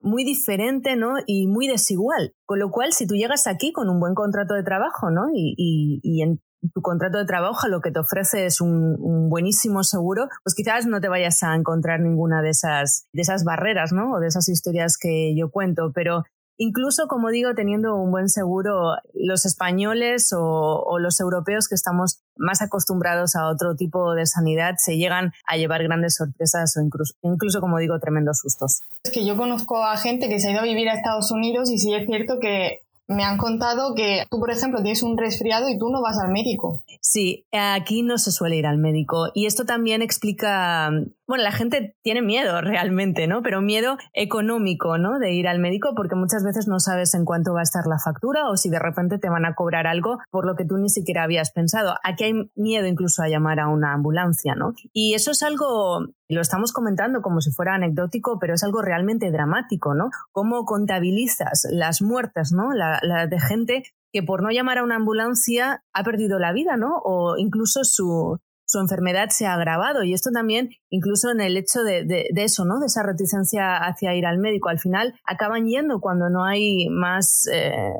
muy 0.00 0.24
diferente 0.24 0.96
¿no? 0.96 1.14
y 1.26 1.46
muy 1.46 1.66
desigual. 1.66 2.32
Con 2.44 2.58
lo 2.58 2.70
cual, 2.70 2.92
si 2.92 3.06
tú 3.06 3.14
llegas 3.14 3.46
aquí 3.46 3.72
con 3.72 3.88
un 3.88 3.98
buen 3.98 4.14
contrato 4.14 4.54
de 4.54 4.62
trabajo 4.62 5.10
¿no? 5.10 5.22
y, 5.34 6.00
y, 6.02 6.22
en 6.22 6.40
tu 6.72 6.80
contrato 6.80 7.18
de 7.18 7.26
trabajo 7.26 7.68
lo 7.68 7.80
que 7.80 7.92
te 7.92 8.00
ofrece 8.00 8.46
es 8.46 8.60
un, 8.60 8.96
un, 8.98 9.28
buenísimo 9.28 9.84
seguro, 9.84 10.28
pues 10.42 10.54
quizás 10.54 10.86
no 10.86 11.00
te 11.00 11.08
vayas 11.08 11.42
a 11.42 11.54
encontrar 11.54 12.00
ninguna 12.00 12.40
de 12.42 12.50
esas, 12.50 13.06
de 13.12 13.22
esas 13.22 13.44
barreras 13.44 13.92
¿no? 13.92 14.14
o 14.14 14.20
de 14.20 14.28
esas 14.28 14.48
historias 14.48 14.96
que 14.96 15.34
yo 15.36 15.50
cuento. 15.50 15.92
Pero 15.94 16.24
Incluso, 16.58 17.06
como 17.06 17.30
digo, 17.30 17.54
teniendo 17.54 17.96
un 17.96 18.10
buen 18.10 18.28
seguro, 18.28 18.96
los 19.12 19.44
españoles 19.44 20.30
o, 20.36 20.98
los 20.98 21.20
europeos 21.20 21.68
que 21.68 21.74
estamos 21.74 22.22
más 22.36 22.62
acostumbrados 22.62 23.36
a 23.36 23.48
otro 23.48 23.76
tipo 23.76 24.14
de 24.14 24.26
sanidad 24.26 24.74
se 24.78 24.96
llegan 24.96 25.32
a 25.46 25.56
llevar 25.56 25.82
grandes 25.82 26.16
sorpresas 26.16 26.76
o 26.76 26.80
incluso, 26.80 27.14
incluso, 27.22 27.60
como 27.60 27.78
digo, 27.78 27.98
tremendos 28.00 28.38
sustos. 28.38 28.82
Es 29.04 29.10
que 29.10 29.26
yo 29.26 29.36
conozco 29.36 29.84
a 29.84 29.96
gente 29.98 30.28
que 30.28 30.40
se 30.40 30.48
ha 30.48 30.52
ido 30.52 30.60
a 30.60 30.64
vivir 30.64 30.88
a 30.88 30.94
Estados 30.94 31.30
Unidos 31.30 31.70
y 31.70 31.78
sí 31.78 31.94
es 31.94 32.06
cierto 32.06 32.38
que 32.40 32.85
me 33.08 33.24
han 33.24 33.38
contado 33.38 33.94
que 33.94 34.24
tú, 34.30 34.38
por 34.40 34.50
ejemplo, 34.50 34.82
tienes 34.82 35.02
un 35.02 35.16
resfriado 35.16 35.68
y 35.68 35.78
tú 35.78 35.90
no 35.90 36.02
vas 36.02 36.18
al 36.18 36.30
médico. 36.30 36.82
Sí, 37.00 37.46
aquí 37.52 38.02
no 38.02 38.18
se 38.18 38.32
suele 38.32 38.56
ir 38.56 38.66
al 38.66 38.78
médico. 38.78 39.28
Y 39.34 39.46
esto 39.46 39.64
también 39.64 40.02
explica, 40.02 40.90
bueno, 41.26 41.44
la 41.44 41.52
gente 41.52 41.96
tiene 42.02 42.22
miedo 42.22 42.60
realmente, 42.60 43.26
¿no? 43.26 43.42
Pero 43.42 43.60
miedo 43.60 43.96
económico, 44.12 44.98
¿no? 44.98 45.18
De 45.18 45.32
ir 45.32 45.46
al 45.46 45.60
médico 45.60 45.94
porque 45.94 46.16
muchas 46.16 46.42
veces 46.42 46.66
no 46.66 46.80
sabes 46.80 47.14
en 47.14 47.24
cuánto 47.24 47.54
va 47.54 47.60
a 47.60 47.64
estar 47.64 47.86
la 47.86 47.98
factura 47.98 48.48
o 48.50 48.56
si 48.56 48.70
de 48.70 48.78
repente 48.78 49.18
te 49.18 49.28
van 49.28 49.44
a 49.44 49.54
cobrar 49.54 49.86
algo 49.86 50.18
por 50.30 50.46
lo 50.46 50.56
que 50.56 50.64
tú 50.64 50.76
ni 50.76 50.88
siquiera 50.88 51.22
habías 51.22 51.52
pensado. 51.52 51.94
Aquí 52.02 52.24
hay 52.24 52.34
miedo 52.56 52.86
incluso 52.86 53.22
a 53.22 53.28
llamar 53.28 53.60
a 53.60 53.68
una 53.68 53.92
ambulancia, 53.92 54.54
¿no? 54.54 54.74
Y 54.92 55.14
eso 55.14 55.30
es 55.30 55.42
algo 55.42 56.06
lo 56.28 56.40
estamos 56.40 56.72
comentando 56.72 57.22
como 57.22 57.40
si 57.40 57.52
fuera 57.52 57.74
anecdótico, 57.74 58.38
pero 58.40 58.54
es 58.54 58.64
algo 58.64 58.82
realmente 58.82 59.30
dramático, 59.30 59.94
¿no? 59.94 60.10
Cómo 60.32 60.64
contabilizas 60.64 61.66
las 61.70 62.02
muertes, 62.02 62.52
¿no? 62.52 62.72
La, 62.72 62.95
de 63.00 63.40
gente 63.40 63.82
que 64.12 64.22
por 64.22 64.42
no 64.42 64.50
llamar 64.50 64.78
a 64.78 64.84
una 64.84 64.96
ambulancia 64.96 65.84
ha 65.92 66.04
perdido 66.04 66.38
la 66.38 66.52
vida, 66.52 66.76
¿no? 66.76 67.00
O 67.04 67.36
incluso 67.36 67.84
su, 67.84 68.38
su 68.66 68.80
enfermedad 68.80 69.28
se 69.30 69.46
ha 69.46 69.54
agravado. 69.54 70.02
Y 70.02 70.12
esto 70.12 70.30
también, 70.32 70.70
incluso 70.90 71.30
en 71.30 71.40
el 71.40 71.56
hecho 71.56 71.82
de, 71.82 72.04
de, 72.04 72.42
eso, 72.42 72.64
¿no? 72.64 72.80
De 72.80 72.86
esa 72.86 73.02
reticencia 73.02 73.76
hacia 73.76 74.14
ir 74.14 74.26
al 74.26 74.38
médico. 74.38 74.68
Al 74.68 74.80
final 74.80 75.14
acaban 75.24 75.66
yendo 75.66 76.00
cuando 76.00 76.28
no 76.28 76.44
hay 76.44 76.88
más, 76.90 77.46
eh, 77.52 77.92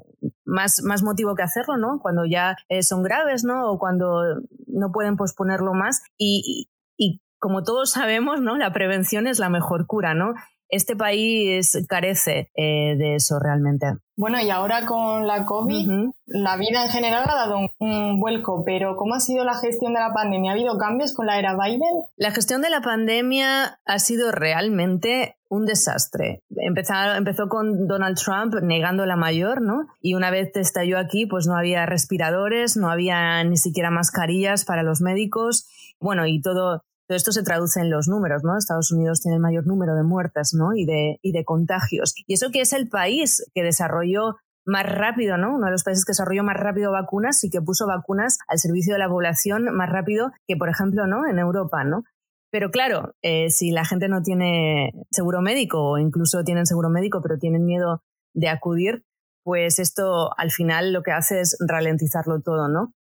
más, 0.45 0.83
más 0.83 1.03
motivo 1.03 1.35
que 1.35 1.43
hacerlo, 1.43 1.77
¿no? 1.77 2.01
Cuando 2.03 2.25
ya 2.25 2.57
eh, 2.69 2.83
son 2.83 3.03
graves, 3.03 3.45
¿no? 3.45 3.71
O 3.71 3.79
cuando 3.79 4.23
no 4.67 4.93
pueden 4.93 5.17
posponerlo 5.17 5.73
más. 5.73 6.03
Y, 6.19 6.69
y, 6.97 7.23
como 7.39 7.63
todos 7.63 7.91
sabemos, 7.91 8.41
¿no? 8.41 8.57
La 8.57 8.73
prevención 8.73 9.27
es 9.27 9.39
la 9.39 9.51
mejor 9.51 9.87
cura, 9.87 10.15
¿no? 10.15 10.33
Este 10.69 10.97
país 10.97 11.79
carece 11.89 12.51
eh, 12.57 12.97
de 12.97 13.15
eso 13.17 13.39
realmente. 13.39 13.87
Bueno, 14.19 14.41
y 14.41 14.49
ahora 14.49 14.87
con 14.87 15.27
la 15.27 15.45
COVID, 15.45 15.91
la 16.25 16.57
vida 16.57 16.85
en 16.85 16.91
general 16.91 17.25
ha 17.29 17.35
dado 17.35 17.59
un, 17.79 18.19
vuelco, 18.19 18.65
pero 18.65 18.97
¿cómo 18.97 19.15
ha 19.15 19.21
sido 19.21 19.45
la 19.45 19.55
gestión 19.55 19.93
de 19.93 20.01
la 20.01 20.15
pandemia? 20.15 20.53
¿Ha 20.53 20.55
habido 20.55 20.79
cambios 20.79 21.13
con 21.13 21.27
la 21.27 21.39
era 21.39 21.55
Biden? 21.55 22.05
La 22.17 22.31
gestión 22.31 22.63
de 22.63 22.71
la 22.71 22.81
pandemia 22.81 23.79
ha 23.85 23.99
sido 23.99 24.33
realmente 24.33 25.37
un 25.51 25.67
desastre. 25.67 26.43
Empezó, 26.57 26.95
empezó 27.15 27.49
con 27.49 27.87
Donald 27.87 28.17
Trump 28.17 28.55
negando 28.63 29.05
la 29.05 29.17
mayor, 29.17 29.61
¿no? 29.61 29.87
Y 30.01 30.15
una 30.15 30.31
vez 30.31 30.51
estalló 30.57 30.99
aquí, 30.99 31.27
pues 31.27 31.47
no 31.47 31.55
había 31.55 31.85
respiradores, 31.85 32.79
no 32.79 32.91
había 32.91 33.45
ni 33.45 33.59
siquiera 33.59 33.91
mascarillas 33.91 34.65
para 34.65 34.83
los 34.83 35.03
médicos. 35.03 35.69
Bueno, 36.01 36.27
y 36.27 36.41
todo, 36.41 36.85
todo 37.07 37.17
esto 37.17 37.33
se 37.33 37.43
traduce 37.43 37.81
en 37.81 37.91
los 37.91 38.09
números, 38.09 38.43
¿no? 38.45 38.57
Estados 38.57 38.91
Unidos 38.91 39.21
tiene 39.21 39.37
el 39.37 39.43
mayor 39.43 39.67
número 39.67 39.95
de 39.95 40.03
muertes, 40.03 40.55
¿no? 40.55 40.75
Y 40.75 40.85
de, 40.87 41.19
y 41.23 41.33
de 41.33 41.45
contagios. 41.45 42.15
Y 42.27 42.35
eso 42.35 42.51
que 42.51 42.61
es 42.61 42.73
el 42.73 42.89
país 42.89 43.45
que 43.55 43.63
desarrolló 43.63 44.37
más 44.65 44.85
rápido, 44.85 45.39
¿no? 45.39 45.55
Uno 45.55 45.67
de 45.67 45.73
los 45.73 45.85
países 45.85 46.05
que 46.05 46.11
desarrolló 46.11 46.43
más 46.43 46.57
rápido 46.57 46.91
vacunas 46.91 47.43
y 47.45 47.51
que 47.51 47.63
puso 47.63 47.87
vacunas 47.87 48.39
al 48.49 48.59
servicio 48.59 48.93
de 48.95 48.99
la 48.99 49.09
población 49.09 49.65
más 49.75 49.89
rápido 49.89 50.33
que, 50.49 50.57
por 50.57 50.69
ejemplo, 50.69 51.07
¿no? 51.07 51.29
En 51.29 51.39
Europa, 51.39 51.85
¿no? 51.85 52.03
Pero 52.51 52.71
claro, 52.71 53.15
eh, 53.23 53.51
si 53.51 53.71
la 53.71 53.85
gente 53.85 54.09
no 54.09 54.23
tiene 54.23 54.93
seguro 55.11 55.43
médico 55.43 55.83
o 55.83 55.99
incluso 55.99 56.43
tienen 56.43 56.67
seguro 56.67 56.91
médico 56.91 57.21
pero 57.23 57.39
tienen 57.39 57.65
miedo 57.65 58.03
de 58.35 58.49
acudir, 58.49 59.05
pues 59.45 59.79
esto 59.79 60.31
al 60.37 60.51
final 60.51 60.93
lo 60.93 61.03
que 61.03 61.13
hace 61.13 61.41
es 61.41 61.57
ralentizarlo 61.61 62.41
todo, 62.43 62.69
¿no? 62.69 62.93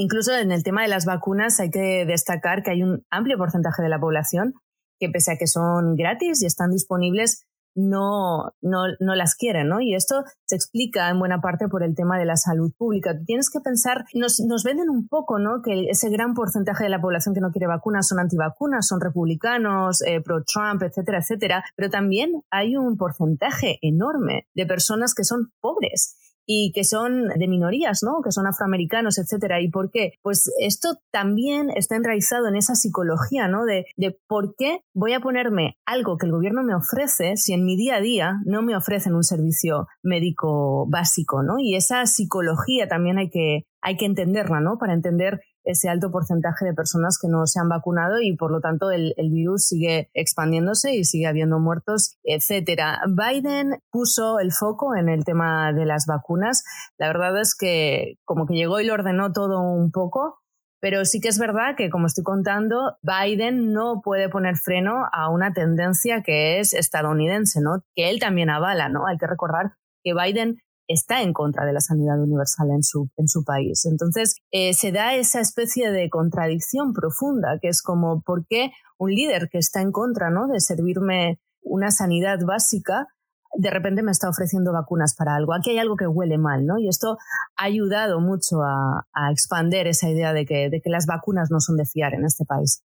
Incluso 0.00 0.32
en 0.32 0.52
el 0.52 0.62
tema 0.62 0.82
de 0.82 0.88
las 0.88 1.06
vacunas 1.06 1.58
hay 1.58 1.70
que 1.70 2.06
destacar 2.06 2.62
que 2.62 2.70
hay 2.70 2.84
un 2.84 3.04
amplio 3.10 3.36
porcentaje 3.36 3.82
de 3.82 3.88
la 3.88 3.98
población 3.98 4.54
que 5.00 5.08
pese 5.08 5.32
a 5.32 5.36
que 5.36 5.48
son 5.48 5.96
gratis 5.96 6.40
y 6.40 6.46
están 6.46 6.70
disponibles, 6.70 7.46
no, 7.74 8.52
no, 8.60 8.82
no, 9.00 9.14
las 9.16 9.34
quieren, 9.34 9.68
¿no? 9.68 9.80
Y 9.80 9.94
esto 9.94 10.22
se 10.46 10.54
explica 10.54 11.08
en 11.10 11.18
buena 11.18 11.40
parte 11.40 11.66
por 11.68 11.82
el 11.82 11.96
tema 11.96 12.16
de 12.16 12.26
la 12.26 12.36
salud 12.36 12.72
pública. 12.78 13.16
Tienes 13.26 13.50
que 13.50 13.58
pensar, 13.60 14.04
nos, 14.14 14.38
nos 14.40 14.62
venden 14.62 14.88
un 14.88 15.08
poco, 15.08 15.40
¿no? 15.40 15.62
Que 15.62 15.88
ese 15.90 16.10
gran 16.10 16.32
porcentaje 16.32 16.84
de 16.84 16.90
la 16.90 17.00
población 17.00 17.34
que 17.34 17.40
no 17.40 17.50
quiere 17.50 17.66
vacunas 17.66 18.06
son 18.06 18.20
antivacunas, 18.20 18.86
son 18.86 19.00
republicanos, 19.00 20.00
eh, 20.02 20.20
pro-Trump, 20.20 20.82
etcétera, 20.82 21.18
etcétera. 21.18 21.64
Pero 21.74 21.90
también 21.90 22.42
hay 22.50 22.76
un 22.76 22.96
porcentaje 22.96 23.78
enorme 23.82 24.46
de 24.54 24.66
personas 24.66 25.12
que 25.12 25.24
son 25.24 25.52
pobres 25.60 26.16
y 26.50 26.72
que 26.72 26.82
son 26.82 27.28
de 27.28 27.46
minorías, 27.46 28.00
¿no? 28.02 28.22
Que 28.24 28.32
son 28.32 28.46
afroamericanos, 28.46 29.18
etcétera. 29.18 29.60
¿Y 29.60 29.68
por 29.68 29.90
qué? 29.90 30.12
Pues 30.22 30.50
esto 30.60 30.96
también 31.12 31.68
está 31.76 31.94
enraizado 31.94 32.48
en 32.48 32.56
esa 32.56 32.74
psicología, 32.74 33.48
¿no? 33.48 33.66
De, 33.66 33.84
por 34.26 34.54
qué 34.56 34.80
voy 34.94 35.12
a 35.12 35.20
ponerme 35.20 35.76
algo 35.84 36.16
que 36.16 36.24
el 36.24 36.32
gobierno 36.32 36.62
me 36.64 36.74
ofrece 36.74 37.36
si 37.36 37.52
en 37.52 37.66
mi 37.66 37.76
día 37.76 37.96
a 37.96 38.00
día 38.00 38.36
no 38.46 38.62
me 38.62 38.74
ofrecen 38.74 39.14
un 39.14 39.24
servicio 39.24 39.88
médico 40.02 40.86
básico, 40.88 41.42
¿no? 41.42 41.56
Y 41.58 41.76
esa 41.76 42.06
psicología 42.06 42.88
también 42.88 43.18
hay 43.18 43.28
que, 43.28 43.66
hay 43.82 43.98
que 43.98 44.06
entenderla, 44.06 44.60
¿no? 44.60 44.78
Para 44.78 44.94
entender 44.94 45.42
ese 45.64 45.88
alto 45.88 46.10
porcentaje 46.10 46.64
de 46.64 46.74
personas 46.74 47.18
que 47.20 47.28
no 47.28 47.46
se 47.46 47.60
han 47.60 47.68
vacunado 47.68 48.20
y 48.20 48.36
por 48.36 48.50
lo 48.50 48.60
tanto 48.60 48.90
el, 48.90 49.14
virus 49.30 49.66
sigue 49.66 50.10
expandiéndose 50.14 50.94
y 50.94 51.04
sigue 51.04 51.26
habiendo 51.26 51.58
muertos, 51.58 52.16
etcétera. 52.24 53.00
Biden 53.06 53.80
puso 53.90 54.38
el 54.40 54.52
foco 54.52 54.96
en 54.96 55.08
el 55.08 55.24
tema 55.24 55.72
de 55.72 55.84
las 55.84 56.06
vacunas. 56.06 56.64
La 56.98 57.08
verdad 57.08 57.38
es 57.40 57.54
que 57.54 58.14
como 58.24 58.46
que 58.46 58.54
llegó 58.54 58.80
y 58.80 58.86
lo 58.86 58.94
ordenó 58.94 59.32
todo 59.32 59.60
un 59.60 59.90
poco. 59.90 60.38
Pero 60.80 61.04
sí 61.04 61.20
que 61.20 61.28
es 61.28 61.40
verdad 61.40 61.74
que, 61.76 61.90
como 61.90 62.06
estoy 62.06 62.22
contando, 62.22 62.96
Biden 63.02 63.72
no 63.72 64.00
puede 64.00 64.28
poner 64.28 64.56
freno 64.56 65.06
a 65.12 65.28
una 65.28 65.52
tendencia 65.52 66.22
que 66.22 66.60
es 66.60 66.72
estadounidense, 66.72 67.60
¿no? 67.60 67.82
Que 67.96 68.10
él 68.10 68.20
también 68.20 68.48
avala, 68.48 68.88
¿no? 68.88 69.06
Hay 69.08 69.18
que 69.18 69.26
recordar 69.26 69.72
que 70.04 70.14
Biden 70.14 70.58
está 70.88 71.22
en 71.22 71.32
contra 71.32 71.66
de 71.66 71.72
la 71.72 71.80
sanidad 71.80 72.20
universal 72.20 72.70
en 72.70 72.82
su, 72.82 73.10
en 73.16 73.28
su 73.28 73.44
país. 73.44 73.84
Entonces, 73.84 74.36
eh, 74.50 74.72
se 74.72 74.90
da 74.90 75.14
esa 75.14 75.40
especie 75.40 75.92
de 75.92 76.08
contradicción 76.08 76.92
profunda, 76.92 77.58
que 77.60 77.68
es 77.68 77.82
como, 77.82 78.22
¿por 78.22 78.46
qué 78.48 78.72
un 78.98 79.10
líder 79.10 79.48
que 79.50 79.58
está 79.58 79.82
en 79.82 79.92
contra 79.92 80.30
¿no? 80.30 80.48
de 80.48 80.60
servirme 80.60 81.40
una 81.62 81.90
sanidad 81.90 82.38
básica, 82.44 83.06
de 83.54 83.70
repente 83.70 84.02
me 84.02 84.10
está 84.10 84.28
ofreciendo 84.28 84.72
vacunas 84.72 85.14
para 85.14 85.34
algo? 85.34 85.54
Aquí 85.54 85.70
hay 85.70 85.78
algo 85.78 85.96
que 85.96 86.06
huele 86.06 86.38
mal, 86.38 86.64
¿no? 86.64 86.78
Y 86.78 86.88
esto 86.88 87.18
ha 87.56 87.64
ayudado 87.64 88.20
mucho 88.20 88.62
a, 88.62 89.06
a 89.12 89.30
expander 89.30 89.86
esa 89.86 90.08
idea 90.08 90.32
de 90.32 90.46
que, 90.46 90.70
de 90.70 90.80
que 90.80 90.90
las 90.90 91.06
vacunas 91.06 91.50
no 91.50 91.60
son 91.60 91.76
de 91.76 91.84
fiar 91.84 92.14
en 92.14 92.24
este 92.24 92.44
país. 92.44 92.82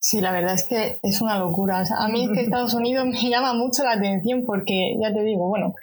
Sí, 0.00 0.20
la 0.20 0.32
verdad 0.32 0.54
es 0.54 0.64
que 0.64 0.98
es 1.02 1.20
una 1.20 1.38
locura. 1.38 1.82
a 1.96 2.08
mí 2.08 2.24
es 2.24 2.30
que 2.32 2.40
Estados 2.44 2.74
Unidos 2.74 3.06
me 3.06 3.30
llama 3.30 3.52
mucho 3.54 3.84
la 3.84 3.92
atención 3.92 4.44
porque, 4.46 4.96
ya 5.00 5.12
te 5.12 5.22
digo, 5.22 5.48
bueno, 5.48 5.74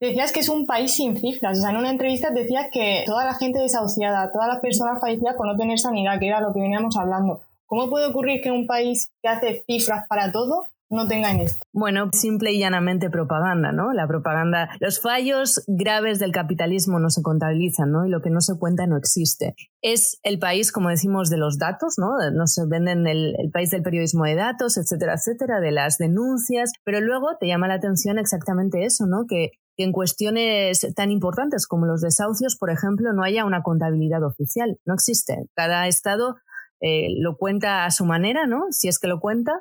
decías 0.00 0.32
que 0.32 0.40
es 0.40 0.48
un 0.48 0.66
país 0.66 0.94
sin 0.94 1.16
cifras. 1.16 1.58
O 1.58 1.62
sea, 1.62 1.70
en 1.70 1.76
una 1.76 1.90
entrevista 1.90 2.30
decías 2.30 2.68
que 2.72 3.04
toda 3.06 3.24
la 3.24 3.34
gente 3.34 3.60
desahuciada, 3.60 4.30
todas 4.32 4.48
las 4.48 4.60
personas 4.60 5.00
fallecidas 5.00 5.36
por 5.36 5.46
no 5.46 5.56
tener 5.56 5.78
sanidad, 5.78 6.18
que 6.18 6.28
era 6.28 6.40
lo 6.40 6.52
que 6.52 6.60
veníamos 6.60 6.96
hablando. 6.96 7.40
¿Cómo 7.66 7.88
puede 7.88 8.06
ocurrir 8.06 8.40
que 8.42 8.50
un 8.50 8.66
país 8.66 9.10
que 9.22 9.28
hace 9.28 9.64
cifras 9.66 10.06
para 10.08 10.30
todo 10.30 10.66
no 10.90 11.08
tengan 11.08 11.40
esto. 11.40 11.64
Bueno, 11.72 12.08
simple 12.12 12.52
y 12.52 12.60
llanamente 12.60 13.10
propaganda, 13.10 13.72
¿no? 13.72 13.92
La 13.92 14.06
propaganda, 14.06 14.70
los 14.80 15.00
fallos 15.00 15.62
graves 15.66 16.18
del 16.18 16.32
capitalismo 16.32 16.98
no 17.00 17.10
se 17.10 17.22
contabilizan, 17.22 17.90
¿no? 17.90 18.06
Y 18.06 18.10
lo 18.10 18.20
que 18.20 18.30
no 18.30 18.40
se 18.40 18.58
cuenta 18.58 18.86
no 18.86 18.96
existe. 18.96 19.54
Es 19.82 20.18
el 20.22 20.38
país, 20.38 20.72
como 20.72 20.88
decimos, 20.88 21.30
de 21.30 21.38
los 21.38 21.58
datos, 21.58 21.94
¿no? 21.98 22.12
Nos 22.32 22.56
venden 22.68 23.06
el, 23.06 23.34
el 23.38 23.50
país 23.50 23.70
del 23.70 23.82
periodismo 23.82 24.24
de 24.24 24.36
datos, 24.36 24.76
etcétera, 24.76 25.14
etcétera, 25.14 25.60
de 25.60 25.72
las 25.72 25.98
denuncias, 25.98 26.72
pero 26.84 27.00
luego 27.00 27.36
te 27.38 27.48
llama 27.48 27.68
la 27.68 27.74
atención 27.74 28.18
exactamente 28.18 28.84
eso, 28.84 29.06
¿no? 29.06 29.26
Que 29.28 29.52
en 29.76 29.92
cuestiones 29.92 30.86
tan 30.94 31.10
importantes 31.10 31.66
como 31.66 31.86
los 31.86 32.00
desahucios, 32.00 32.56
por 32.56 32.70
ejemplo, 32.70 33.12
no 33.12 33.24
haya 33.24 33.44
una 33.44 33.62
contabilidad 33.62 34.22
oficial. 34.22 34.78
No 34.84 34.94
existe. 34.94 35.46
Cada 35.54 35.88
estado 35.88 36.36
eh, 36.80 37.08
lo 37.18 37.36
cuenta 37.36 37.84
a 37.84 37.90
su 37.90 38.04
manera, 38.04 38.46
¿no? 38.46 38.66
Si 38.70 38.88
es 38.88 38.98
que 38.98 39.08
lo 39.08 39.20
cuenta, 39.20 39.52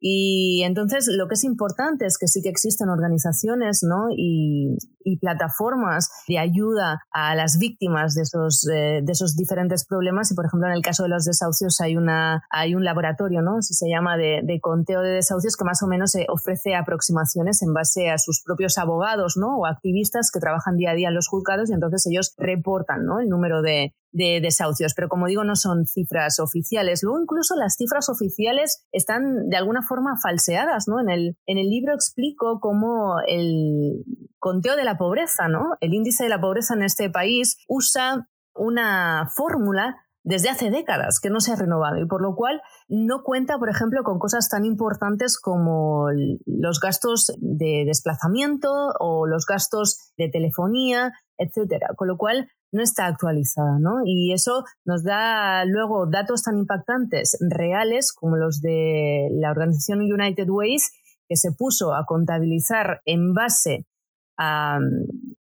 y 0.00 0.62
entonces 0.64 1.08
lo 1.10 1.26
que 1.28 1.34
es 1.34 1.44
importante 1.44 2.06
es 2.06 2.18
que 2.18 2.28
sí 2.28 2.42
que 2.42 2.48
existen 2.48 2.88
organizaciones 2.88 3.82
¿no? 3.82 4.08
y, 4.10 4.76
plataformas 5.20 6.10
de 6.28 6.38
ayuda 6.38 6.98
a 7.12 7.34
las 7.36 7.58
víctimas 7.58 8.14
de 8.14 8.22
esos, 8.22 8.68
eh, 8.68 9.00
de 9.02 9.12
esos 9.12 9.36
diferentes 9.36 9.86
problemas. 9.86 10.30
Y 10.30 10.34
por 10.34 10.46
ejemplo, 10.46 10.68
en 10.68 10.74
el 10.74 10.82
caso 10.82 11.04
de 11.04 11.08
los 11.08 11.24
desahucios 11.24 11.80
hay, 11.80 11.96
una, 11.96 12.42
hay 12.50 12.74
un 12.74 12.84
laboratorio, 12.84 13.40
¿no? 13.40 13.62
Se 13.62 13.88
llama 13.88 14.16
de, 14.16 14.40
de, 14.42 14.60
conteo 14.60 15.00
de 15.02 15.10
desahucios, 15.10 15.56
que 15.56 15.64
más 15.64 15.82
o 15.82 15.86
menos 15.86 16.12
ofrece 16.28 16.74
aproximaciones 16.74 17.62
en 17.62 17.72
base 17.72 18.10
a 18.10 18.18
sus 18.18 18.42
propios 18.44 18.78
abogados 18.78 19.36
¿no? 19.36 19.58
o 19.58 19.66
activistas 19.66 20.30
que 20.32 20.40
trabajan 20.40 20.76
día 20.76 20.90
a 20.90 20.94
día 20.94 21.08
en 21.08 21.14
los 21.14 21.28
juzgados 21.28 21.70
y 21.70 21.74
entonces 21.74 22.06
ellos 22.06 22.34
reportan 22.36 23.04
¿no? 23.04 23.20
el 23.20 23.28
número 23.28 23.62
de, 23.62 23.94
de 24.16 24.40
desahucios, 24.40 24.94
pero 24.94 25.08
como 25.08 25.26
digo, 25.26 25.44
no 25.44 25.56
son 25.56 25.84
cifras 25.84 26.40
oficiales. 26.40 27.02
Luego 27.02 27.20
incluso 27.20 27.54
las 27.54 27.76
cifras 27.76 28.08
oficiales 28.08 28.86
están 28.90 29.50
de 29.50 29.58
alguna 29.58 29.82
forma 29.82 30.14
falseadas, 30.20 30.88
¿no? 30.88 31.00
En 31.00 31.10
el, 31.10 31.36
en 31.44 31.58
el 31.58 31.68
libro 31.68 31.92
explico 31.92 32.58
cómo 32.58 33.16
el 33.28 34.04
conteo 34.38 34.74
de 34.74 34.84
la 34.84 34.96
pobreza, 34.96 35.48
¿no? 35.48 35.76
El 35.80 35.92
índice 35.92 36.24
de 36.24 36.30
la 36.30 36.40
pobreza 36.40 36.72
en 36.72 36.82
este 36.82 37.10
país 37.10 37.58
usa 37.68 38.26
una 38.54 39.28
fórmula 39.36 39.96
desde 40.24 40.48
hace 40.48 40.70
décadas 40.70 41.20
que 41.20 41.30
no 41.30 41.38
se 41.38 41.52
ha 41.52 41.56
renovado 41.56 41.98
y 41.98 42.06
por 42.06 42.20
lo 42.20 42.34
cual 42.34 42.60
no 42.88 43.22
cuenta, 43.22 43.58
por 43.58 43.68
ejemplo, 43.68 44.02
con 44.02 44.18
cosas 44.18 44.48
tan 44.48 44.64
importantes 44.64 45.38
como 45.38 46.06
los 46.46 46.80
gastos 46.80 47.32
de 47.38 47.84
desplazamiento 47.86 48.70
o 48.98 49.26
los 49.26 49.44
gastos 49.46 50.12
de 50.16 50.28
telefonía, 50.28 51.12
etcétera. 51.38 51.88
Con 51.96 52.08
lo 52.08 52.16
cual 52.16 52.48
no 52.76 52.82
está 52.82 53.06
actualizada, 53.06 53.78
¿no? 53.80 54.02
Y 54.04 54.32
eso 54.32 54.64
nos 54.84 55.02
da 55.02 55.64
luego 55.64 56.06
datos 56.06 56.42
tan 56.42 56.58
impactantes, 56.58 57.38
reales, 57.40 58.12
como 58.12 58.36
los 58.36 58.60
de 58.60 59.28
la 59.32 59.50
organización 59.50 60.00
United 60.00 60.48
Ways, 60.48 60.92
que 61.26 61.36
se 61.36 61.52
puso 61.52 61.94
a 61.94 62.04
contabilizar 62.04 63.00
en 63.06 63.32
base 63.32 63.86
a, 64.38 64.78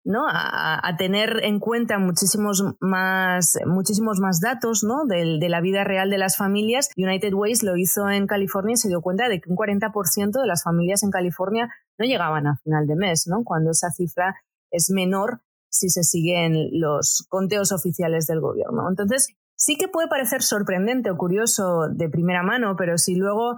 ¿no? 0.05 0.27
a, 0.29 0.97
tener 0.97 1.41
en 1.43 1.59
cuenta 1.59 1.99
muchísimos 1.99 2.65
más, 2.81 3.59
muchísimos 3.67 4.21
más 4.21 4.41
datos 4.41 4.85
¿no? 4.85 5.05
de, 5.05 5.39
de, 5.41 5.49
la 5.49 5.61
vida 5.61 5.83
real 5.83 6.09
de 6.09 6.19
las 6.19 6.37
familias. 6.37 6.91
United 6.97 7.35
Ways 7.35 7.65
lo 7.65 7.77
hizo 7.77 8.09
en 8.09 8.29
California 8.29 8.75
y 8.75 8.77
se 8.77 8.89
dio 8.89 9.03
cuenta 9.03 9.29
de 9.29 9.41
que 9.41 9.51
un 9.51 9.57
40% 9.57 10.41
de 10.41 10.47
las 10.47 10.63
familias 10.63 11.03
en 11.03 11.11
California 11.11 11.69
no 11.99 12.07
llegaban 12.07 12.47
a 12.47 12.57
final 12.63 12.87
de 12.87 12.95
mes, 12.95 13.27
¿no? 13.27 13.43
cuando 13.45 13.73
esa 13.73 13.91
cifra 13.91 14.37
es 14.71 14.91
menor 14.91 15.41
si 15.69 15.89
se 15.89 16.03
siguen 16.03 16.69
los 16.73 17.27
conteos 17.29 17.73
oficiales 17.73 18.27
del 18.27 18.41
gobierno. 18.41 18.89
Entonces, 18.89 19.29
sí 19.55 19.77
que 19.77 19.89
puede 19.89 20.09
parecer 20.09 20.43
sorprendente 20.43 21.11
o 21.11 21.17
curioso 21.17 21.89
de 21.89 22.09
primera 22.09 22.43
mano, 22.43 22.77
pero 22.77 22.99
si 22.99 23.15
luego 23.15 23.57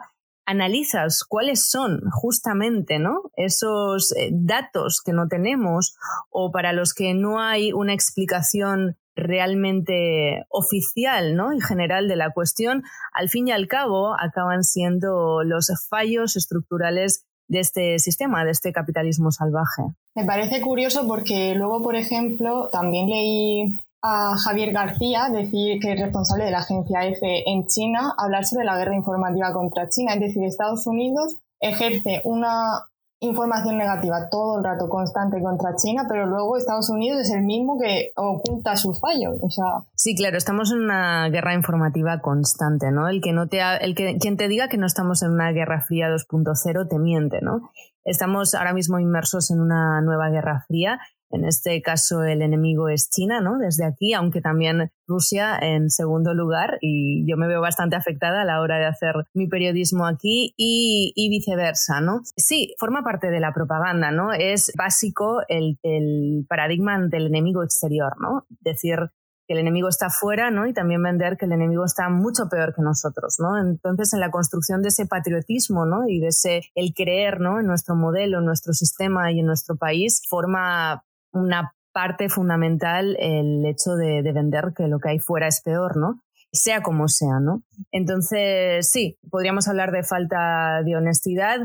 analizas 0.49 1.25
cuáles 1.29 1.69
son 1.69 2.01
justamente 2.11 2.99
¿no? 2.99 3.31
esos 3.37 4.17
eh, 4.17 4.31
datos 4.33 5.03
que 5.05 5.13
no 5.13 5.29
tenemos 5.29 5.95
o 6.31 6.51
para 6.51 6.73
los 6.73 6.95
que 6.95 7.13
no 7.13 7.39
hay 7.39 7.73
una 7.75 7.93
explicación 7.93 8.97
realmente 9.15 10.47
oficial 10.49 11.37
¿no? 11.37 11.53
y 11.53 11.61
general 11.61 12.09
de 12.09 12.17
la 12.17 12.33
cuestión, 12.33 12.83
al 13.13 13.29
fin 13.29 13.49
y 13.49 13.53
al 13.53 13.69
cabo 13.69 14.15
acaban 14.19 14.63
siendo 14.63 15.43
los 15.45 15.71
fallos 15.91 16.35
estructurales 16.35 17.27
de 17.49 17.61
este 17.61 17.99
sistema, 17.99 18.45
de 18.45 18.53
este 18.53 18.73
capitalismo 18.73 19.33
salvaje. 19.33 19.83
Me 20.15 20.25
parece 20.25 20.61
curioso 20.61 21.07
porque 21.07 21.55
luego, 21.55 21.83
por 21.83 21.97
ejemplo, 21.97 22.69
también 22.71 23.09
leí 23.09 23.81
a 24.03 24.37
Javier 24.37 24.73
García 24.73 25.29
decir 25.29 25.81
que 25.81 25.93
es 25.93 26.01
responsable 26.01 26.45
de 26.45 26.51
la 26.51 26.59
agencia 26.59 27.05
EFE 27.05 27.51
en 27.51 27.67
China 27.67 28.15
hablar 28.17 28.45
sobre 28.47 28.65
la 28.65 28.77
guerra 28.77 28.95
informativa 28.95 29.53
contra 29.53 29.89
China. 29.89 30.15
Es 30.15 30.21
decir, 30.21 30.45
Estados 30.45 30.87
Unidos 30.87 31.37
ejerce 31.61 32.21
una 32.25 32.85
información 33.21 33.77
negativa 33.79 34.29
todo 34.31 34.59
el 34.59 34.65
rato 34.65 34.89
constante 34.89 35.41
contra 35.41 35.75
China, 35.77 36.07
pero 36.09 36.27
luego 36.27 36.57
Estados 36.57 36.89
Unidos 36.91 37.21
es 37.23 37.31
el 37.33 37.43
mismo 37.43 37.79
que 37.81 38.13
oculta 38.17 38.77
sus 38.77 39.01
fallos. 39.01 39.37
O 39.41 39.51
sea... 39.51 39.65
Sí, 39.95 40.15
claro, 40.15 40.37
estamos 40.37 40.71
en 40.71 40.83
una 40.83 41.29
guerra 41.29 41.55
informativa 41.55 42.21
constante, 42.21 42.93
¿no? 42.93 43.09
El 43.09 43.21
que 43.21 43.33
no 43.33 43.49
te 43.49 43.61
el 43.81 43.95
que 43.95 44.19
quien 44.19 44.37
te 44.37 44.49
diga 44.49 44.69
que 44.69 44.79
no 44.79 44.87
estamos 44.87 45.23
en 45.23 45.33
una 45.33 45.51
guerra 45.51 45.81
fría 45.81 46.09
2.0 46.09 46.89
te 46.89 46.99
miente, 46.99 47.41
¿no? 47.43 47.71
estamos 48.05 48.55
ahora 48.55 48.73
mismo 48.73 48.99
inmersos 48.99 49.51
en 49.51 49.61
una 49.61 50.01
nueva 50.01 50.31
guerra 50.31 50.65
fría 50.67 50.99
en 51.31 51.45
este 51.45 51.83
caso, 51.83 52.23
el 52.25 52.41
enemigo 52.43 52.89
es 52.89 53.11
China, 53.11 53.41
¿no? 53.41 53.59
Desde 53.59 53.85
aquí, 53.85 54.15
aunque 54.15 54.41
también 54.41 54.91
Rusia 55.07 55.59
en 55.61 55.91
segundo 55.91 56.33
lugar, 56.35 56.79
y 56.81 57.29
yo 57.29 57.37
me 57.37 57.49
veo 57.49 57.61
bastante 57.61 57.97
afectada 57.97 58.43
a 58.43 58.45
la 58.45 58.61
hora 58.61 58.79
de 58.79 58.87
hacer 58.87 59.15
mi 59.35 59.47
periodismo 59.47 60.07
aquí 60.07 60.55
y, 60.57 61.29
viceversa, 61.29 62.01
¿no? 62.01 62.23
Sí, 62.37 62.75
forma 62.79 63.03
parte 63.03 63.31
de 63.31 63.41
la 63.41 63.53
propaganda, 63.53 64.11
¿no? 64.11 64.33
Es 64.33 64.73
básico 64.77 65.41
el, 65.49 65.79
el 65.83 66.47
paradigma 66.49 66.99
del 67.09 67.27
enemigo 67.27 67.63
exterior, 67.63 68.15
¿no? 68.21 68.47
Decir 68.61 69.11
que 69.49 69.55
el 69.55 69.61
enemigo 69.61 69.89
está 69.89 70.11
fuera, 70.11 70.51
¿no? 70.51 70.67
Y 70.67 70.75
también 70.75 71.03
vender 71.03 71.39
que 71.39 71.47
el 71.47 71.53
enemigo 71.53 71.85
está 71.85 72.11
mucho 72.11 72.49
peor 72.51 72.75
que 72.75 72.83
nosotros, 72.83 73.37
¿no? 73.39 73.59
Entonces, 73.59 74.13
en 74.13 74.21
la 74.21 74.31
construcción 74.31 74.83
de 74.83 74.89
ese 74.89 75.07
patriotismo, 75.07 75.87
¿no? 75.87 76.07
Y 76.07 76.21
de 76.21 76.29
ese 76.29 76.63
el 76.75 76.93
creer, 76.95 77.41
¿no? 77.41 77.59
En 77.59 77.67
nuestro 77.67 77.97
modelo, 77.97 78.39
en 78.39 78.45
nuestro 78.45 78.75
sistema 78.75 79.33
y 79.33 79.41
en 79.41 79.47
nuestro 79.47 79.77
país, 79.77 80.23
forma 80.29 81.03
una 81.33 81.73
parte 81.93 82.29
fundamental 82.29 83.17
el 83.19 83.65
hecho 83.67 83.97
de, 83.97 84.23
vender 84.33 84.73
que 84.77 84.87
lo 84.87 84.99
que 85.01 85.11
hay 85.11 85.19
fuera 85.19 85.49
es 85.49 85.63
peor, 85.63 85.97
¿no? 85.97 86.23
Sea 86.53 86.83
como 86.83 87.09
sea, 87.09 87.41
¿no? 87.41 87.63
Entonces, 87.91 88.89
sí, 88.89 89.19
podríamos 89.31 89.69
hablar 89.69 89.91
de 89.91 90.05
falta 90.05 90.83
de 90.85 90.97
honestidad. 90.97 91.59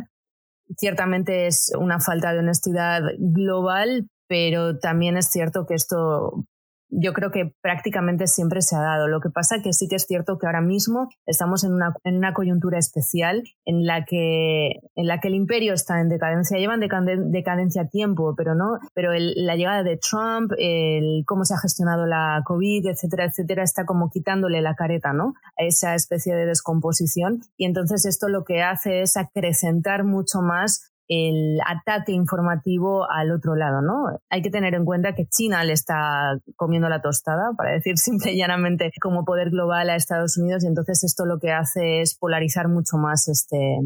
Ciertamente 0.75 1.47
es 1.47 1.71
una 1.77 1.99
falta 1.99 2.33
de 2.33 2.39
honestidad 2.39 3.01
global, 3.19 4.07
pero 4.27 4.79
también 4.79 5.17
es 5.17 5.29
cierto 5.29 5.65
que 5.65 5.75
esto 5.75 6.45
yo 6.95 7.13
creo 7.13 7.31
que 7.31 7.53
prácticamente 7.61 8.27
siempre 8.27 8.61
se 8.61 8.75
ha 8.75 8.81
dado. 8.81 9.07
Lo 9.07 9.19
que 9.19 9.29
pasa 9.29 9.61
que 9.61 9.73
sí 9.73 9.87
que 9.87 9.95
es 9.95 10.05
cierto 10.05 10.37
que 10.37 10.45
ahora 10.45 10.61
mismo 10.61 11.09
estamos 11.25 11.63
en 11.63 11.73
una, 11.73 11.93
en 12.03 12.17
una 12.17 12.33
coyuntura 12.33 12.77
especial 12.77 13.43
en 13.65 13.85
la, 13.85 14.05
que, 14.05 14.79
en 14.95 15.07
la 15.07 15.19
que 15.19 15.27
el 15.29 15.35
imperio 15.35 15.73
está 15.73 15.99
en 15.99 16.09
decadencia. 16.09 16.57
Llevan 16.57 16.79
decadencia 16.79 17.87
tiempo, 17.87 18.35
pero 18.35 18.55
no, 18.55 18.79
pero 18.93 19.11
la 19.13 19.55
llegada 19.55 19.83
de 19.83 19.97
Trump, 19.97 20.51
el 20.57 21.23
cómo 21.25 21.45
se 21.45 21.53
ha 21.53 21.57
gestionado 21.57 22.05
la 22.05 22.41
COVID, 22.45 22.87
etcétera, 22.87 23.25
etcétera, 23.25 23.63
está 23.63 23.85
como 23.85 24.09
quitándole 24.09 24.61
la 24.61 24.75
careta, 24.75 25.13
¿no? 25.13 25.33
A 25.57 25.63
esa 25.63 25.95
especie 25.95 26.35
de 26.35 26.45
descomposición. 26.45 27.41
Y 27.57 27.65
entonces 27.65 28.05
esto 28.05 28.29
lo 28.29 28.43
que 28.43 28.61
hace 28.61 29.01
es 29.01 29.17
acrecentar 29.17 30.03
mucho 30.03 30.41
más 30.41 30.92
el 31.07 31.59
ataque 31.67 32.11
informativo 32.11 33.09
al 33.09 33.31
otro 33.31 33.55
lado, 33.55 33.81
¿no? 33.81 34.19
Hay 34.29 34.41
que 34.41 34.49
tener 34.49 34.73
en 34.73 34.85
cuenta 34.85 35.13
que 35.13 35.25
China 35.27 35.63
le 35.63 35.73
está 35.73 36.37
comiendo 36.55 36.89
la 36.89 37.01
tostada, 37.01 37.51
para 37.57 37.71
decir 37.71 37.97
simple 37.97 38.33
y 38.33 38.37
llanamente, 38.37 38.91
como 39.01 39.25
poder 39.25 39.49
global 39.49 39.89
a 39.89 39.95
Estados 39.95 40.37
Unidos 40.37 40.63
y 40.63 40.67
entonces 40.67 41.03
esto 41.03 41.25
lo 41.25 41.39
que 41.39 41.51
hace 41.51 42.01
es 42.01 42.17
polarizar 42.17 42.67
mucho 42.67 42.97
más 42.97 43.27
este, 43.27 43.79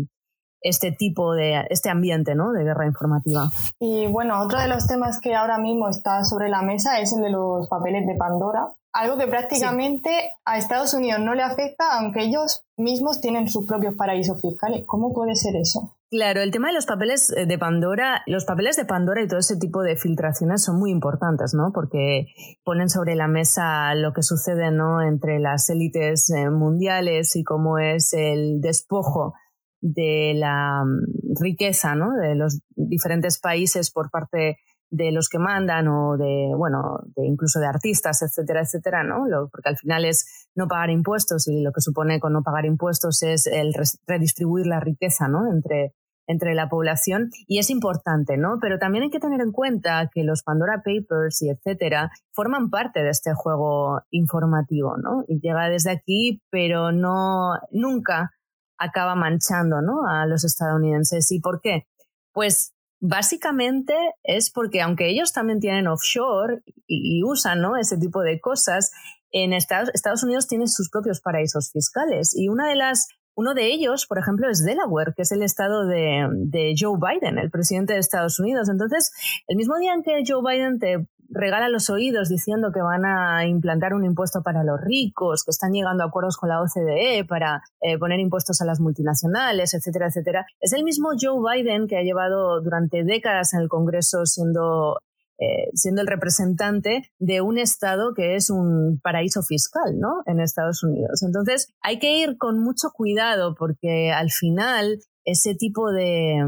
este 0.62 0.92
tipo 0.92 1.34
de, 1.34 1.66
este 1.70 1.90
ambiente 1.90 2.36
¿no? 2.36 2.52
de 2.52 2.64
guerra 2.64 2.86
informativa. 2.86 3.50
Y 3.80 4.08
bueno, 4.08 4.42
otro 4.42 4.60
de 4.60 4.68
los 4.68 4.88
temas 4.88 5.20
que 5.20 5.36
ahora 5.36 5.58
mismo 5.58 5.90
está 5.90 6.24
sobre 6.24 6.50
la 6.50 6.62
mesa 6.62 7.00
es 7.00 7.14
el 7.14 7.22
de 7.22 7.30
los 7.30 7.68
papeles 7.68 8.06
de 8.06 8.16
Pandora, 8.16 8.72
algo 8.94 9.18
que 9.18 9.28
prácticamente 9.28 10.10
a 10.46 10.58
Estados 10.58 10.94
Unidos 10.94 11.22
no 11.22 11.36
le 11.36 11.44
afecta, 11.44 11.98
aunque 12.00 12.24
ellos 12.24 12.64
mismos 12.78 13.22
tienen 13.22 13.48
sus 13.48 13.68
propios 13.68 13.96
paraísos 13.96 14.42
fiscales. 14.42 14.84
¿Cómo 14.88 15.14
puede 15.14 15.36
ser 15.36 15.56
eso? 15.56 15.97
Claro, 16.10 16.42
el 16.42 16.52
tema 16.52 16.70
de 16.70 16.74
los 16.74 16.86
papeles 16.86 17.34
eh, 17.36 17.46
de 17.46 17.58
Pandora, 17.58 18.24
los 18.28 18.46
papeles 18.46 18.78
de 18.78 18.86
Pandora 18.86 19.22
y 19.22 19.28
todo 19.28 19.40
ese 19.40 19.58
tipo 19.58 19.82
de 19.84 19.98
filtraciones 19.98 20.64
son 20.64 20.80
muy 20.80 20.90
importantes, 20.90 21.54
¿no? 21.54 21.72
Porque 21.74 22.28
ponen 22.64 22.88
sobre 22.88 23.16
la 23.16 23.28
mesa 23.28 23.94
lo 23.94 24.14
que 24.14 24.24
sucede, 24.24 24.72
¿no? 24.72 25.02
Entre 25.02 25.40
las 25.40 25.70
élites 25.70 26.30
eh, 26.30 26.50
mundiales 26.50 27.36
y 27.36 27.44
cómo 27.44 27.78
es 27.78 28.14
el 28.14 28.62
despojo 28.62 29.34
de 29.82 30.32
la 30.34 30.86
mm, 30.86 31.42
riqueza, 31.42 31.94
¿no? 31.96 32.14
De 32.14 32.36
los 32.36 32.62
diferentes 32.78 33.38
países 33.42 33.92
por 33.92 34.10
parte 34.10 34.56
de 34.90 35.12
los 35.12 35.28
que 35.28 35.40
mandan 35.40 35.90
o 35.90 36.16
de, 36.18 36.54
bueno, 36.56 37.02
de 37.16 37.26
incluso 37.26 37.60
de 37.60 37.68
artistas, 37.68 38.22
etcétera, 38.22 38.62
etcétera, 38.62 39.04
¿no? 39.04 39.26
porque 39.52 39.68
al 39.70 39.78
final 39.78 40.06
es 40.06 40.48
no 40.56 40.68
pagar 40.68 40.90
impuestos 40.90 41.48
y 41.50 41.62
lo 41.62 41.74
que 41.74 41.82
supone 41.82 42.22
con 42.22 42.32
no 42.32 42.42
pagar 42.42 42.66
impuestos 42.66 43.22
es 43.24 43.48
el 43.48 43.74
redistribuir 44.08 44.66
la 44.66 44.80
riqueza, 44.80 45.28
¿no? 45.28 45.52
Entre, 45.52 45.94
entre 46.28 46.54
la 46.54 46.70
población 46.70 47.30
y 47.48 47.60
es 47.60 47.70
importante, 47.70 48.38
¿no? 48.38 48.60
Pero 48.62 48.78
también 48.78 49.06
hay 49.06 49.10
que 49.10 49.20
tener 49.20 49.42
en 49.42 49.52
cuenta 49.52 50.10
que 50.14 50.24
los 50.24 50.44
Pandora 50.44 50.84
Papers 50.84 51.42
y 51.42 51.50
etcétera 51.50 52.12
forman 52.34 52.70
parte 52.70 53.02
de 53.02 53.10
este 53.10 53.34
juego 53.34 54.02
informativo, 54.12 54.98
¿no? 54.98 55.24
Y 55.28 55.40
llega 55.40 55.70
desde 55.70 55.92
aquí, 55.92 56.44
pero 56.52 56.92
no 56.92 57.54
nunca 57.72 58.32
acaba 58.78 59.16
manchando, 59.16 59.82
¿no? 59.82 60.08
A 60.08 60.26
los 60.28 60.44
estadounidenses. 60.44 61.32
¿Y 61.32 61.40
por 61.40 61.62
qué? 61.62 61.88
Pues 62.34 62.74
Básicamente 63.00 63.94
es 64.24 64.50
porque 64.50 64.82
aunque 64.82 65.08
ellos 65.10 65.32
también 65.32 65.60
tienen 65.60 65.88
offshore 65.88 66.64
y, 66.88 67.22
usan 67.24 67.62
¿no? 67.62 67.78
ese 67.78 67.98
tipo 67.98 68.22
de 68.22 68.40
cosas, 68.40 68.92
en 69.32 69.54
Estados, 69.54 69.92
Estados 69.94 70.24
Unidos 70.24 70.48
tiene 70.48 70.68
sus 70.68 70.90
propios 70.90 71.22
paraísos 71.22 71.70
fiscales 71.72 72.36
y 72.36 72.48
una 72.48 72.68
de 72.68 72.76
las 72.76 73.08
uno 73.38 73.54
de 73.54 73.68
ellos, 73.68 74.08
por 74.08 74.18
ejemplo, 74.18 74.50
es 74.50 74.66
Delaware, 74.66 75.14
que 75.16 75.22
es 75.22 75.32
el 75.32 75.44
estado 75.44 75.86
de, 75.86 76.74
Joe 76.76 76.98
Biden, 77.00 77.38
el 77.38 77.52
presidente 77.52 77.94
de 77.94 78.00
Estados 78.00 78.40
Unidos. 78.40 78.68
Entonces, 78.68 79.12
el 79.48 79.58
mismo 79.58 79.78
día 79.78 79.94
en 79.94 80.02
que 80.02 80.24
Joe 80.28 80.42
Biden 80.42 80.80
te 80.80 81.08
regala 81.30 81.70
los 81.70 81.92
oídos 81.92 82.30
diciendo 82.30 82.72
que 82.74 82.82
van 82.82 83.06
a 83.06 83.46
implantar 83.46 83.94
un 83.94 84.06
impuesto 84.06 84.42
para 84.42 84.64
los 84.64 84.82
ricos, 84.82 85.44
que 85.44 85.52
están 85.52 85.72
llegando 85.72 86.04
a 86.04 86.08
acuerdos 86.08 86.36
con 86.36 86.50
la 86.50 86.62
OCDE 86.62 87.26
para 87.26 87.62
eh, 87.82 88.00
poner 88.00 88.20
impuestos 88.20 88.60
a 88.62 88.66
las 88.66 88.80
multinacionales, 88.80 89.76
etcétera, 89.76 90.08
etcétera. 90.08 90.48
Es 90.60 90.74
el 90.74 90.84
mismo 90.84 91.10
Joe 91.20 91.38
Biden 91.40 91.88
que 91.88 91.98
ha 91.98 92.02
llevado 92.02 92.60
durante 92.62 93.04
décadas 93.04 93.54
en 93.54 93.62
el 93.62 93.70
Congreso 93.70 94.26
siendo 94.26 94.98
eh, 95.40 95.70
siendo 95.74 96.02
el 96.02 96.08
representante 96.08 97.12
de 97.20 97.42
un 97.42 97.58
Estado 97.58 98.14
que 98.16 98.36
es 98.36 98.50
un 98.50 99.00
paraíso 99.02 99.42
fiscal, 99.44 100.00
¿no? 100.00 100.24
En 100.26 100.40
Estados 100.40 100.84
Unidos. 100.84 101.22
Entonces, 101.24 101.74
hay 101.82 102.00
que 102.00 102.18
ir 102.18 102.38
con 102.38 102.60
mucho 102.60 102.90
cuidado 102.94 103.56
porque 103.56 104.12
al 104.12 104.32
final 104.32 105.00
ese 105.28 105.56
tipo 105.56 105.92
de, 105.92 106.40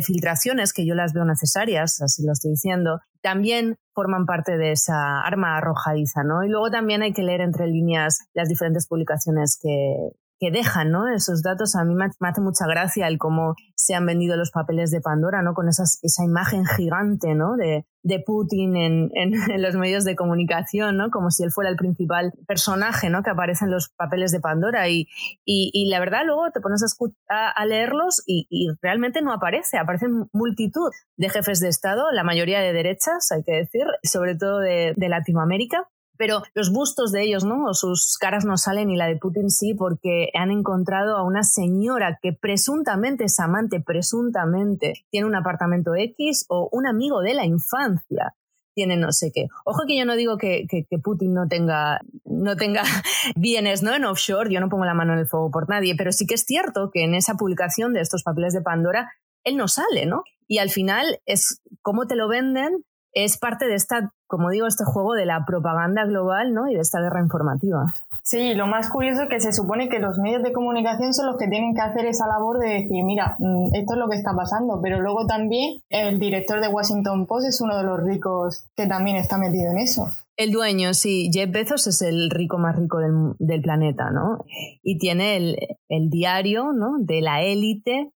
filtraciones, 0.00 0.72
que 0.72 0.86
yo 0.86 0.94
las 0.94 1.12
veo 1.12 1.24
necesarias, 1.24 2.00
así 2.00 2.24
lo 2.24 2.32
estoy 2.32 2.52
diciendo, 2.52 3.00
también 3.20 3.76
forman 3.92 4.26
parte 4.26 4.56
de 4.56 4.70
esa 4.70 5.20
arma 5.22 5.56
arrojadiza, 5.56 6.22
¿no? 6.22 6.44
Y 6.44 6.48
luego 6.48 6.70
también 6.70 7.02
hay 7.02 7.12
que 7.12 7.24
leer 7.24 7.40
entre 7.40 7.66
líneas 7.66 8.20
las 8.34 8.48
diferentes 8.48 8.86
publicaciones 8.86 9.58
que, 9.60 10.12
que 10.38 10.50
dejan 10.50 10.90
¿no? 10.90 11.08
esos 11.12 11.42
datos. 11.42 11.74
A 11.76 11.84
mí 11.84 11.94
me, 11.94 12.06
hace 12.06 12.40
mucha 12.40 12.66
gracia 12.66 13.08
el 13.08 13.18
cómo 13.18 13.54
se 13.74 13.94
han 13.94 14.06
vendido 14.06 14.36
los 14.36 14.50
papeles 14.50 14.90
de 14.90 15.00
Pandora, 15.00 15.42
¿no? 15.42 15.54
con 15.54 15.68
esas, 15.68 15.98
esa 16.02 16.24
imagen 16.24 16.64
gigante 16.64 17.34
¿no? 17.34 17.56
de, 17.56 17.84
Putin 18.24 18.76
en, 18.76 19.62
los 19.62 19.74
medios 19.76 20.04
de 20.04 20.16
comunicación, 20.16 20.96
¿no? 20.96 21.10
como 21.10 21.30
si 21.30 21.42
él 21.42 21.50
fuera 21.50 21.70
el 21.70 21.76
principal 21.76 22.32
personaje 22.46 23.10
¿no? 23.10 23.22
que 23.22 23.30
aparece 23.30 23.64
en 23.64 23.70
los 23.70 23.90
papeles 23.90 24.32
de 24.32 24.40
Pandora. 24.40 24.88
Y, 24.88 25.08
y, 25.44 25.88
la 25.90 26.00
verdad, 26.00 26.22
luego 26.24 26.50
te 26.52 26.60
pones 26.60 26.82
a, 27.28 27.66
leerlos 27.66 28.22
y, 28.26 28.46
realmente 28.80 29.22
no 29.22 29.32
aparece. 29.32 29.78
Aparecen 29.78 30.28
multitud 30.32 30.90
de 31.16 31.28
jefes 31.28 31.60
de 31.60 31.68
Estado, 31.68 32.10
la 32.12 32.24
mayoría 32.24 32.60
de 32.60 32.72
derechas, 32.72 33.30
hay 33.32 33.42
que 33.42 33.52
decir, 33.52 33.84
sobre 34.02 34.36
todo 34.36 34.60
de 34.60 34.94
Latinoamérica 34.96 35.88
pero 36.18 36.42
los 36.54 36.70
bustos 36.70 37.12
de 37.12 37.22
ellos, 37.22 37.44
¿no? 37.44 37.72
sus 37.72 38.18
caras 38.18 38.44
no 38.44 38.56
salen 38.56 38.90
y 38.90 38.96
la 38.96 39.06
de 39.06 39.16
Putin 39.16 39.50
sí, 39.50 39.74
porque 39.74 40.28
han 40.34 40.50
encontrado 40.50 41.16
a 41.16 41.24
una 41.24 41.42
señora 41.42 42.18
que 42.20 42.32
presuntamente 42.32 43.24
es 43.24 43.40
amante, 43.40 43.80
presuntamente 43.80 44.94
tiene 45.10 45.26
un 45.26 45.36
apartamento 45.36 45.94
X 45.94 46.44
o 46.48 46.68
un 46.72 46.86
amigo 46.86 47.20
de 47.20 47.34
la 47.34 47.46
infancia 47.46 48.34
tiene 48.78 48.96
no 48.96 49.10
sé 49.10 49.32
qué. 49.34 49.48
Ojo 49.64 49.86
que 49.88 49.98
yo 49.98 50.04
no 50.04 50.14
digo 50.14 50.38
que, 50.38 50.64
Putin 51.02 51.34
no 51.34 51.48
tenga, 51.48 52.00
no 52.24 52.54
tenga 52.54 52.84
bienes 53.34 53.82
¿no? 53.82 53.92
en 53.92 54.04
offshore, 54.04 54.54
yo 54.54 54.60
no 54.60 54.68
pongo 54.68 54.84
la 54.84 54.94
mano 54.94 55.14
en 55.14 55.18
el 55.18 55.26
fuego 55.26 55.50
por 55.50 55.68
nadie, 55.68 55.96
pero 55.96 56.12
sí 56.12 56.26
que 56.28 56.34
es 56.34 56.44
cierto 56.44 56.90
que 56.92 57.02
en 57.02 57.16
esa 57.16 57.34
publicación 57.34 57.92
de 57.92 58.02
estos 58.02 58.22
papeles 58.22 58.52
de 58.52 58.60
Pandora, 58.60 59.10
él 59.42 59.56
no 59.56 59.66
sale, 59.66 60.06
¿no? 60.06 60.22
Y 60.46 60.58
al 60.58 60.70
final 60.70 61.18
es 61.26 61.60
cómo 61.82 62.06
te 62.06 62.14
lo 62.14 62.28
venden 62.28 62.84
es 63.12 63.38
parte 63.38 63.66
de 63.66 63.74
esta, 63.74 64.12
como 64.26 64.50
digo, 64.50 64.66
este 64.66 64.84
juego 64.84 65.14
de 65.14 65.26
la 65.26 65.44
propaganda 65.46 66.04
global 66.04 66.52
¿no? 66.52 66.68
y 66.68 66.74
de 66.74 66.80
esta 66.80 67.00
guerra 67.00 67.20
informativa. 67.20 67.94
Sí, 68.22 68.54
lo 68.54 68.66
más 68.66 68.90
curioso 68.90 69.22
es 69.22 69.28
que 69.28 69.40
se 69.40 69.52
supone 69.52 69.88
que 69.88 69.98
los 69.98 70.18
medios 70.18 70.42
de 70.42 70.52
comunicación 70.52 71.14
son 71.14 71.26
los 71.26 71.36
que 71.36 71.48
tienen 71.48 71.74
que 71.74 71.80
hacer 71.80 72.04
esa 72.06 72.26
labor 72.26 72.58
de 72.58 72.68
decir, 72.68 73.04
mira, 73.04 73.36
mm, 73.38 73.74
esto 73.74 73.94
es 73.94 73.98
lo 73.98 74.08
que 74.08 74.16
está 74.16 74.32
pasando, 74.36 74.80
pero 74.82 75.00
luego 75.00 75.26
también 75.26 75.80
el 75.88 76.18
director 76.18 76.60
de 76.60 76.68
Washington 76.68 77.26
Post 77.26 77.48
es 77.48 77.60
uno 77.60 77.76
de 77.76 77.84
los 77.84 78.00
ricos 78.02 78.64
que 78.76 78.86
también 78.86 79.16
está 79.16 79.38
metido 79.38 79.70
en 79.70 79.78
eso. 79.78 80.08
El 80.36 80.52
dueño, 80.52 80.94
sí, 80.94 81.30
Jeff 81.32 81.50
Bezos 81.50 81.86
es 81.88 82.00
el 82.02 82.30
rico 82.30 82.58
más 82.58 82.76
rico 82.76 82.98
del, 82.98 83.34
del 83.40 83.60
planeta, 83.60 84.10
¿no? 84.10 84.44
Y 84.84 84.98
tiene 84.98 85.36
el, 85.36 85.56
el 85.88 86.10
diario, 86.10 86.72
¿no? 86.72 86.98
De 87.00 87.20
la 87.22 87.42
élite 87.42 88.12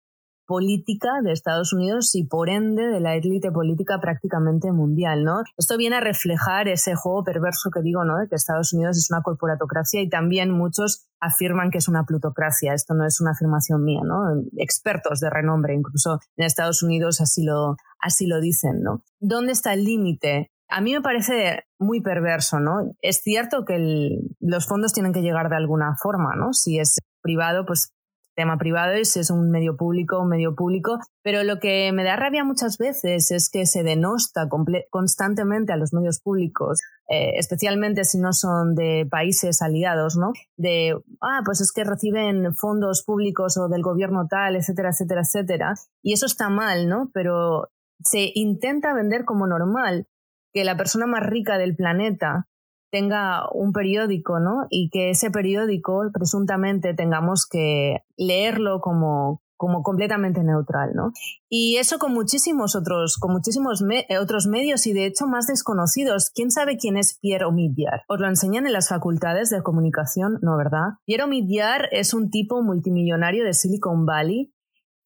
política 0.53 1.09
de 1.25 1.33
Estados 1.33 1.73
Unidos 1.73 2.15
y 2.15 2.27
por 2.27 2.51
ende 2.51 2.87
de 2.89 3.01
la 3.01 3.15
élite 3.17 3.51
política 3.51 4.01
prácticamente 4.03 4.71
mundial, 4.71 5.25
¿no? 5.25 5.45
Esto 5.57 5.79
viene 5.79 5.97
a 5.97 6.01
reflejar 6.01 6.69
ese 6.69 6.95
juego 6.95 7.25
perverso 7.25 7.71
que 7.71 7.81
digo, 7.81 8.05
¿no? 8.05 8.19
De 8.19 8.29
que 8.29 8.35
Estados 8.35 8.75
Unidos 8.75 8.99
es 8.99 9.11
una 9.11 9.23
corporatocracia 9.23 10.03
y 10.03 10.11
también 10.11 10.51
muchos 10.51 11.09
afirman 11.21 11.71
que 11.71 11.79
es 11.79 11.89
una 11.89 12.05
plutocracia. 12.05 12.75
Esto 12.75 12.93
no 12.93 13.07
es 13.07 13.19
una 13.23 13.31
afirmación 13.31 13.83
mía, 13.83 14.03
¿no? 14.05 14.43
Expertos 14.59 15.21
de 15.21 15.31
renombre, 15.31 15.75
incluso 15.75 16.21
en 16.37 16.45
Estados 16.45 16.83
Unidos 16.83 17.23
así 17.23 17.45
lo, 17.45 17.77
así 17.99 18.27
lo 18.27 18.39
dicen, 18.39 18.83
¿no? 18.83 19.03
¿Dónde 19.21 19.53
está 19.53 19.73
el 19.73 19.85
límite? 19.85 20.51
A 20.69 20.83
mí 20.83 20.93
me 20.93 21.01
parece 21.01 21.65
muy 21.79 22.03
perverso, 22.03 22.61
¿no? 22.61 22.93
Es 23.01 23.23
cierto 23.23 23.65
que 23.65 24.21
los 24.39 24.67
fondos 24.67 24.93
tienen 24.93 25.15
que 25.15 25.23
llegar 25.23 25.49
de 25.49 25.57
alguna 25.57 25.97
forma, 25.97 26.37
¿no? 26.37 26.53
Si 26.53 26.79
es 26.79 26.99
privado, 27.23 27.65
pues 27.65 27.95
tema 28.35 28.59
privado 28.59 28.99
y 28.99 29.05
si 29.05 29.21
es 29.21 29.31
un 29.31 29.51
medio 29.51 29.77
público, 29.77 30.21
un 30.21 30.29
medio 30.29 30.55
público. 30.55 30.99
Pero 31.23 31.43
lo 31.45 31.59
que 31.59 31.93
me 31.93 32.05
da 32.05 32.17
rabia 32.17 32.45
muchas 32.45 32.79
veces 32.79 33.31
es 33.31 33.51
que 33.51 33.67
se 33.67 33.83
denosta 33.83 34.49
constantemente 34.91 35.73
a 35.73 35.77
los 35.77 35.93
medios 35.93 36.21
públicos, 36.21 36.81
eh, 37.09 37.33
especialmente 37.37 38.05
si 38.05 38.19
no 38.19 38.33
son 38.33 38.75
de 38.75 39.07
países 39.11 39.63
aliados, 39.63 40.17
¿no? 40.17 40.33
De, 40.57 40.97
ah, 41.21 41.41
pues 41.45 41.61
es 41.61 41.73
que 41.73 41.85
reciben 41.85 42.55
fondos 42.55 43.05
públicos 43.05 43.57
o 43.57 43.69
del 43.69 43.83
gobierno 43.83 44.27
tal, 44.29 44.57
etcétera, 44.57 44.91
etcétera, 44.91 45.23
etcétera. 45.23 45.75
Y 46.03 46.13
eso 46.13 46.27
está 46.27 46.49
mal, 46.49 46.89
¿no? 46.89 47.11
Pero 47.13 47.69
se 48.01 48.31
intenta 48.35 48.95
vender 48.95 49.25
como 49.25 49.47
normal 49.47 50.07
que 50.53 50.65
la 50.65 50.77
persona 50.77 51.07
más 51.07 51.23
rica 51.23 51.59
del 51.59 51.77
planeta 51.77 52.47
tenga 52.93 53.49
un 53.53 53.73
periódico, 53.73 54.39
¿no? 54.39 54.67
Y 54.69 54.91
que 54.91 55.11
ese 55.11 55.31
periódico 55.31 56.03
presuntamente 56.13 56.93
tengamos 56.95 57.47
que 57.47 58.05
leerlo 58.19 58.81
como, 58.83 59.43
como 59.57 59.83
completamente 59.83 60.45
neutral, 60.45 60.91
¿no? 60.95 61.13
Y 61.49 61.79
eso 61.79 61.99
con 61.99 62.13
muchísimos 62.13 62.77
otros, 62.77 63.17
con 63.17 63.33
muchísimos 63.33 63.83
otros 64.21 64.47
medios 64.47 64.87
y 64.87 64.93
de 64.93 65.07
hecho 65.07 65.27
más 65.27 65.47
desconocidos. 65.47 66.31
¿Quién 66.35 66.51
sabe 66.51 66.77
quién 66.77 66.99
es 66.99 67.19
Pierre 67.19 67.47
Omidyar? 67.47 68.03
¿Os 68.09 68.21
lo 68.21 68.29
enseñan 68.29 68.67
en 68.67 68.75
las 68.75 68.91
facultades 68.91 69.49
de 69.49 69.63
comunicación? 69.63 70.39
No, 70.43 70.59
¿verdad? 70.59 70.99
Pierre 71.07 71.25
Omidyar 71.25 71.89
es 71.93 72.13
un 72.13 72.29
tipo 72.29 72.63
multimillonario 72.63 73.43
de 73.43 73.55
Silicon 73.55 74.05
Valley 74.05 74.53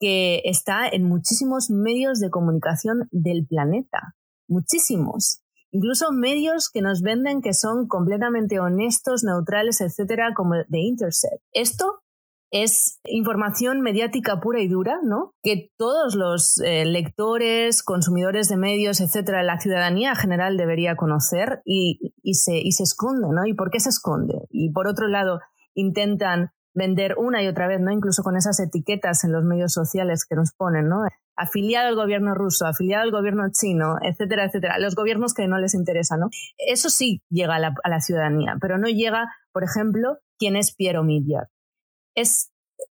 que 0.01 0.43
está 0.45 0.89
en 0.89 1.05
muchísimos 1.05 1.71
medios 1.71 2.19
de 2.19 2.31
comunicación 2.31 3.09
del 3.13 3.47
planeta. 3.47 4.17
Muchísimos 4.49 5.46
incluso 5.71 6.13
medios 6.13 6.71
que 6.71 6.83
nos 6.83 7.03
venden 7.03 7.43
que 7.43 7.53
son 7.53 7.89
completamente 7.89 8.61
honestos, 8.61 9.25
neutrales, 9.25 9.81
etcétera, 9.81 10.33
como 10.35 10.55
The 10.71 10.79
Intercept. 10.79 11.43
Esto 11.53 12.03
es 12.51 13.01
información 13.05 13.81
mediática 13.81 14.41
pura 14.41 14.61
y 14.61 14.69
dura, 14.69 15.01
¿no? 15.03 15.35
Que 15.43 15.71
todos 15.77 16.15
los 16.15 16.59
eh, 16.59 16.85
lectores, 16.85 17.83
consumidores 17.83 18.49
de 18.49 18.57
medios, 18.57 19.01
etcétera, 19.01 19.43
la 19.43 19.59
ciudadanía 19.61 20.15
general 20.15 20.57
debería 20.57 20.97
conocer 20.97 21.61
y, 21.65 22.15
y, 22.23 22.35
se, 22.35 22.59
y 22.59 22.73
se 22.73 22.85
esconde, 22.85 23.29
¿no? 23.31 23.47
¿Y 23.47 23.55
por 23.55 23.71
qué 23.71 23.81
se 23.81 23.89
esconde? 23.89 24.47
Y 24.51 24.71
por 24.73 24.87
otro 24.87 25.09
lado, 25.09 25.41
intentan 25.75 26.53
vender 26.73 27.17
una 27.19 27.43
y 27.43 27.49
otra 27.49 27.67
vez, 27.67 27.81
¿no? 27.81 27.91
Incluso 27.91 28.23
con 28.23 28.37
esas 28.37 28.61
etiquetas 28.61 29.25
en 29.25 29.33
los 29.33 29.45
medios 29.45 29.73
sociales 29.73 30.25
que 30.29 30.37
nos 30.37 30.53
ponen, 30.53 30.89
¿no? 30.89 31.01
Afiliado 31.37 31.89
al 31.89 31.97
gobierno 31.97 32.35
ruso, 32.35 32.67
afiliado 32.67 33.03
al 33.03 33.11
gobierno 33.11 33.45
chino, 33.53 33.97
etcétera, 34.03 34.45
etcétera. 34.45 34.79
Los 34.79 34.95
gobiernos 34.95 35.35
que 35.35 35.47
no 35.47 35.59
les 35.59 35.75
interesa, 35.75 36.17
¿no? 36.17 36.29
Eso 36.57 36.89
sí 36.91 37.23
llega 37.29 37.57
a 37.57 37.61
la, 37.61 38.01
ciudadanía, 38.01 38.57
pero 38.61 38.79
no 38.79 38.89
llega, 38.89 39.27
por 39.53 39.65
ejemplo, 39.65 40.19
quién 40.39 40.57
es 40.57 40.75
Piero 40.75 41.05
Midjar. 41.05 41.49
Es 42.15 42.51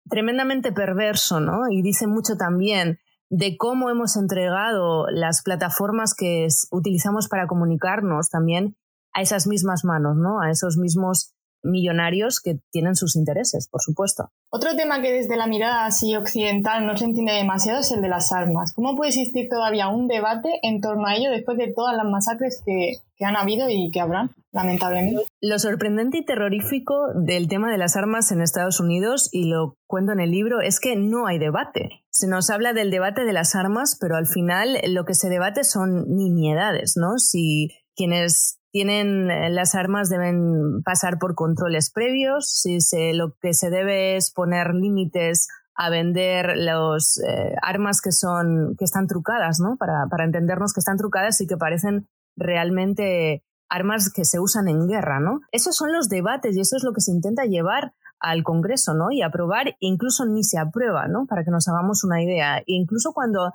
tremendamente 0.10 0.72
perverso, 0.72 1.40
¿no? 1.40 1.70
Y 1.70 1.82
dice 1.82 2.08
mucho 2.08 2.36
también 2.36 3.00
de 3.30 3.56
cómo 3.58 3.90
hemos 3.90 4.18
entregado 4.18 5.06
las 5.10 5.42
plataformas 5.44 6.14
que 6.16 6.48
utilizamos 6.72 7.30
para 7.30 7.48
comunicarnos 7.48 8.30
también 8.30 8.76
a 9.14 9.22
esas 9.22 9.48
mismas 9.48 9.86
manos, 9.86 10.18
¿no? 10.18 10.42
A 10.42 10.50
esos 10.50 10.78
mismos 10.78 11.34
millonarios 11.64 12.40
que 12.40 12.60
tienen 12.72 12.96
sus 12.96 13.16
intereses, 13.16 13.68
por 13.70 13.82
supuesto. 13.82 14.32
Otro 14.50 14.76
tema 14.76 15.02
que 15.02 15.14
desde 15.14 15.38
la 15.38 15.48
mirada 15.48 15.86
así 15.86 16.16
occidental 16.16 16.86
no 16.86 16.98
se 16.98 17.06
entiende 17.06 17.34
demasiado 17.34 17.80
es 17.80 17.92
el 17.92 18.02
de 18.02 18.10
las 18.10 18.32
armas. 18.32 18.74
¿Cómo 18.74 18.96
puede 18.96 19.10
existir 19.10 19.48
todavía 19.50 19.88
un 19.88 20.08
debate 20.08 20.50
en 20.64 20.82
torno 20.82 21.08
a 21.08 21.16
ello 21.16 21.32
después 21.32 21.58
de 21.58 21.72
todas 21.74 21.96
las 21.96 22.06
masacres 22.06 22.62
que, 22.66 22.96
que 23.16 23.26
han 23.26 23.36
habido 23.36 23.70
y 23.70 23.92
que 23.92 24.02
habrán, 24.02 24.32
lamentablemente? 24.52 25.24
Lo 25.42 25.60
sorprendente 25.60 26.20
y 26.20 26.26
terrorífico 26.26 26.96
del 27.16 27.48
tema 27.48 27.72
de 27.72 27.78
las 27.78 27.96
armas 27.96 28.32
en 28.32 28.42
Estados 28.42 28.80
Unidos, 28.80 29.30
y 29.32 29.50
lo 29.50 29.76
cuento 29.88 30.12
en 30.12 30.20
el 30.20 30.32
libro, 30.32 30.62
es 30.62 30.80
que 30.80 30.96
no 30.96 31.28
hay 31.28 31.40
debate. 31.40 32.04
Se 32.10 32.28
nos 32.28 32.50
habla 32.50 32.74
del 32.74 32.92
debate 32.92 33.24
de 33.24 33.34
las 33.34 33.56
armas, 33.56 33.98
pero 34.00 34.16
al 34.16 34.28
final 34.28 34.80
lo 34.88 35.06
que 35.06 35.14
se 35.14 35.30
debate 35.30 35.64
son 35.64 36.06
nimiedades, 36.08 36.98
¿no? 36.98 37.20
Si 37.20 37.70
quienes 37.96 38.61
tienen 38.72 39.30
eh, 39.30 39.50
las 39.50 39.76
armas 39.76 40.10
deben 40.10 40.82
pasar 40.84 41.20
por 41.20 41.36
controles 41.36 41.92
previos, 41.92 42.50
si 42.50 42.82
se, 42.82 43.14
lo 43.14 43.36
que 43.42 43.54
se 43.54 43.70
debe 43.70 44.16
es 44.16 44.32
poner 44.32 44.74
límites 44.74 45.48
a 45.76 45.90
vender 45.90 46.54
las 46.56 47.20
eh, 47.28 47.56
armas 47.62 48.02
que 48.02 48.12
son 48.12 48.76
que 48.78 48.86
están 48.86 49.08
trucadas, 49.08 49.60
¿no? 49.60 49.78
Para, 49.78 50.08
para 50.10 50.26
entendernos 50.26 50.74
que 50.74 50.80
están 50.80 50.98
trucadas 50.98 51.40
y 51.42 51.48
que 51.48 51.58
parecen 51.58 52.08
realmente 52.36 53.44
armas 53.70 54.12
que 54.12 54.26
se 54.26 54.40
usan 54.40 54.68
en 54.68 54.88
guerra, 54.88 55.20
¿no? 55.20 55.40
Esos 55.52 55.76
son 55.76 55.94
los 55.94 56.10
debates 56.10 56.56
y 56.56 56.62
eso 56.62 56.76
es 56.76 56.84
lo 56.84 56.94
que 56.94 57.02
se 57.02 57.12
intenta 57.12 57.46
llevar 57.46 57.94
al 58.20 58.44
Congreso, 58.44 58.94
¿no? 58.94 59.12
Y 59.12 59.22
aprobar, 59.22 59.76
incluso 59.80 60.26
ni 60.26 60.44
se 60.44 60.60
aprueba, 60.60 61.08
¿no? 61.08 61.26
Para 61.26 61.44
que 61.44 61.52
nos 61.52 61.68
hagamos 61.68 62.04
una 62.04 62.22
idea. 62.22 62.60
E 62.60 62.64
incluso 62.68 63.14
cuando 63.14 63.52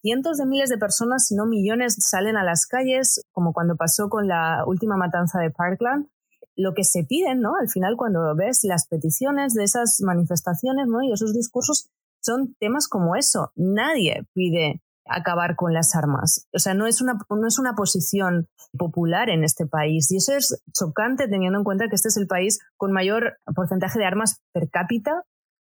cientos 0.00 0.38
de 0.38 0.46
miles 0.46 0.68
de 0.68 0.78
personas, 0.78 1.26
si 1.26 1.34
no 1.34 1.46
millones, 1.46 1.96
salen 1.98 2.36
a 2.36 2.44
las 2.44 2.66
calles, 2.66 3.24
como 3.32 3.52
cuando 3.52 3.76
pasó 3.76 4.08
con 4.08 4.28
la 4.28 4.64
última 4.66 4.96
matanza 4.96 5.40
de 5.40 5.50
Parkland. 5.50 6.08
Lo 6.56 6.74
que 6.74 6.84
se 6.84 7.04
piden, 7.04 7.40
¿no? 7.40 7.52
Al 7.60 7.68
final, 7.68 7.96
cuando 7.96 8.34
ves 8.34 8.60
las 8.64 8.88
peticiones 8.88 9.54
de 9.54 9.64
esas 9.64 10.00
manifestaciones, 10.00 10.88
¿no? 10.88 11.02
Y 11.02 11.12
esos 11.12 11.32
discursos, 11.32 11.88
son 12.20 12.54
temas 12.58 12.88
como 12.88 13.16
eso. 13.16 13.52
Nadie 13.54 14.26
pide 14.34 14.82
acabar 15.08 15.56
con 15.56 15.72
las 15.72 15.94
armas. 15.94 16.46
O 16.52 16.58
sea, 16.58 16.74
no 16.74 16.86
es 16.86 17.00
una, 17.00 17.18
no 17.30 17.46
es 17.46 17.58
una 17.58 17.74
posición 17.74 18.48
popular 18.76 19.30
en 19.30 19.44
este 19.44 19.66
país. 19.66 20.10
Y 20.10 20.16
eso 20.16 20.32
es 20.34 20.62
chocante 20.72 21.28
teniendo 21.28 21.58
en 21.58 21.64
cuenta 21.64 21.88
que 21.88 21.94
este 21.94 22.08
es 22.08 22.16
el 22.16 22.26
país 22.26 22.58
con 22.76 22.92
mayor 22.92 23.38
porcentaje 23.54 23.98
de 23.98 24.04
armas 24.04 24.40
per 24.52 24.68
cápita, 24.70 25.22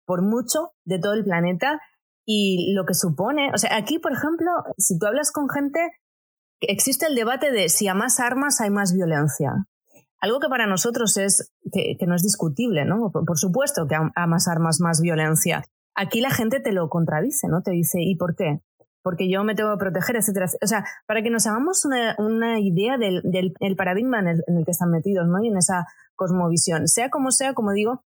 por 0.04 0.22
mucho, 0.22 0.72
de 0.84 0.98
todo 0.98 1.14
el 1.14 1.24
planeta 1.24 1.80
y 2.24 2.72
lo 2.74 2.84
que 2.86 2.94
supone, 2.94 3.50
o 3.52 3.58
sea, 3.58 3.76
aquí, 3.76 3.98
por 3.98 4.12
ejemplo, 4.12 4.50
si 4.78 4.98
tú 4.98 5.06
hablas 5.06 5.32
con 5.32 5.48
gente, 5.48 5.80
existe 6.60 7.06
el 7.06 7.14
debate 7.14 7.50
de 7.50 7.68
si 7.68 7.88
a 7.88 7.94
más 7.94 8.20
armas 8.20 8.60
hay 8.60 8.70
más 8.70 8.94
violencia. 8.94 9.66
Algo 10.20 10.38
que 10.38 10.48
para 10.48 10.66
nosotros 10.66 11.16
es 11.16 11.52
que, 11.72 11.96
no 12.06 12.14
es 12.14 12.22
discutible, 12.22 12.84
¿no? 12.84 13.10
Por, 13.10 13.38
supuesto 13.38 13.88
que 13.88 13.96
a, 13.96 14.26
más 14.26 14.46
armas 14.46 14.78
más 14.80 15.00
violencia. 15.00 15.64
Aquí 15.96 16.20
la 16.20 16.30
gente 16.30 16.60
te 16.60 16.72
lo 16.72 16.88
contradice, 16.88 17.48
¿no? 17.48 17.62
Te 17.62 17.72
dice, 17.72 17.98
¿y 18.00 18.14
por 18.14 18.36
qué? 18.36 18.60
Porque 19.02 19.28
yo 19.28 19.42
me 19.42 19.56
tengo 19.56 19.72
que 19.72 19.78
proteger, 19.78 20.14
etcétera. 20.14 20.46
O 20.62 20.66
sea, 20.68 20.84
para 21.06 21.22
que 21.22 21.30
nos 21.30 21.48
hagamos 21.48 21.84
una, 21.84 22.60
idea 22.60 22.98
del, 22.98 23.76
paradigma 23.76 24.20
en 24.20 24.28
el, 24.28 24.64
que 24.64 24.70
están 24.70 24.90
metidos, 24.90 25.26
¿no? 25.26 25.42
Y 25.42 25.48
en 25.48 25.56
esa 25.56 25.86
cosmovisión. 26.14 26.86
Sea 26.86 27.10
como 27.10 27.32
sea, 27.32 27.52
como 27.52 27.72
digo, 27.72 28.04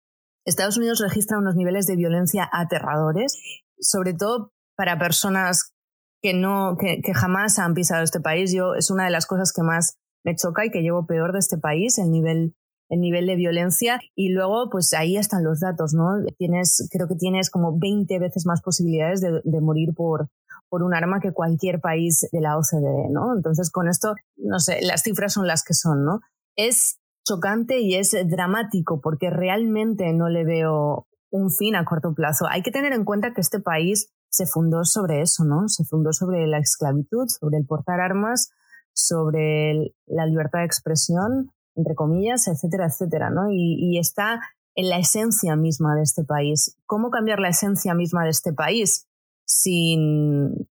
Estados 0.45 0.77
Unidos 0.77 0.99
registra 0.99 1.39
unos 1.39 1.55
niveles 1.55 1.87
de 1.87 1.95
violencia 1.95 2.47
aterradores 2.51 3.41
sobre 3.83 4.13
todo 4.13 4.51
para 4.75 4.97
personas 4.97 5.73
que 6.21 6.33
no, 6.33 6.77
que, 6.79 7.01
jamás 7.13 7.59
han 7.59 7.73
pisado 7.73 8.03
este 8.03 8.21
país. 8.21 8.53
Yo 8.53 8.75
es 8.75 8.89
una 8.89 9.05
de 9.05 9.11
las 9.11 9.25
cosas 9.25 9.51
que 9.53 9.61
más 9.61 9.97
me 10.23 10.35
choca 10.35 10.65
y 10.65 10.71
que 10.71 10.81
llevo 10.81 11.05
peor 11.05 11.33
de 11.33 11.39
este 11.39 11.57
país, 11.57 11.97
el 11.97 12.11
nivel, 12.11 12.55
el 12.89 13.01
nivel 13.01 13.27
de 13.27 13.35
violencia. 13.35 13.99
Y 14.15 14.29
luego, 14.29 14.69
pues 14.71 14.93
ahí 14.93 15.17
están 15.17 15.43
los 15.43 15.59
datos, 15.59 15.93
¿no? 15.93 16.23
Tienes, 16.37 16.87
creo 16.91 17.07
que 17.07 17.15
tienes 17.15 17.49
como 17.49 17.77
20 17.77 18.19
veces 18.19 18.45
más 18.45 18.61
posibilidades 18.61 19.19
de, 19.19 19.41
de 19.43 19.61
morir 19.61 19.93
por, 19.93 20.29
por 20.69 20.81
un 20.81 20.95
arma 20.95 21.19
que 21.19 21.33
cualquier 21.33 21.81
país 21.81 22.27
de 22.31 22.41
la 22.41 22.57
OCDE, 22.57 23.09
¿no? 23.11 23.35
Entonces, 23.35 23.69
con 23.69 23.89
esto, 23.89 24.15
no 24.37 24.59
sé, 24.59 24.79
las 24.81 25.03
cifras 25.03 25.33
son 25.33 25.45
las 25.45 25.63
que 25.63 25.73
son, 25.73 26.05
¿no? 26.05 26.21
Es 26.55 26.99
chocante 27.25 27.79
y 27.79 27.95
es 27.95 28.15
dramático 28.25 28.99
porque 29.01 29.29
realmente 29.29 30.11
no 30.13 30.29
le 30.29 30.43
veo 30.45 31.07
un 31.33 31.49
fin 31.49 31.75
a 31.75 31.83
corto 31.83 32.13
plazo. 32.13 32.45
Hay 32.47 32.61
que 32.61 32.71
tener 32.71 32.93
en 32.93 33.05
cuenta 33.05 33.33
que 33.33 33.41
este 33.41 33.59
país 33.59 34.13
se 34.29 34.45
fundó 34.45 34.85
sobre 34.85 35.21
eso, 35.21 35.43
¿no? 35.43 35.67
Se 35.67 35.83
fundó 35.83 36.13
sobre 36.13 36.45
la 36.47 36.59
esclavitud, 36.59 37.25
sobre 37.27 37.57
el 37.57 37.65
portar 37.65 37.99
armas, 37.99 38.51
sobre 38.93 39.95
la 40.05 40.27
libertad 40.27 40.59
de 40.59 40.65
expresión, 40.65 41.51
entre 41.75 41.95
comillas, 41.95 42.47
etcétera, 42.47 42.85
etcétera, 42.85 43.31
¿no? 43.31 43.49
Y, 43.49 43.77
y 43.79 43.97
está 43.97 44.41
en 44.75 44.89
la 44.89 44.99
esencia 44.99 45.55
misma 45.55 45.95
de 45.95 46.03
este 46.03 46.23
país. 46.23 46.77
¿Cómo 46.85 47.09
cambiar 47.09 47.39
la 47.39 47.49
esencia 47.49 47.95
misma 47.95 48.25
de 48.25 48.29
este 48.29 48.53
país 48.53 49.07
sin 49.45 50.67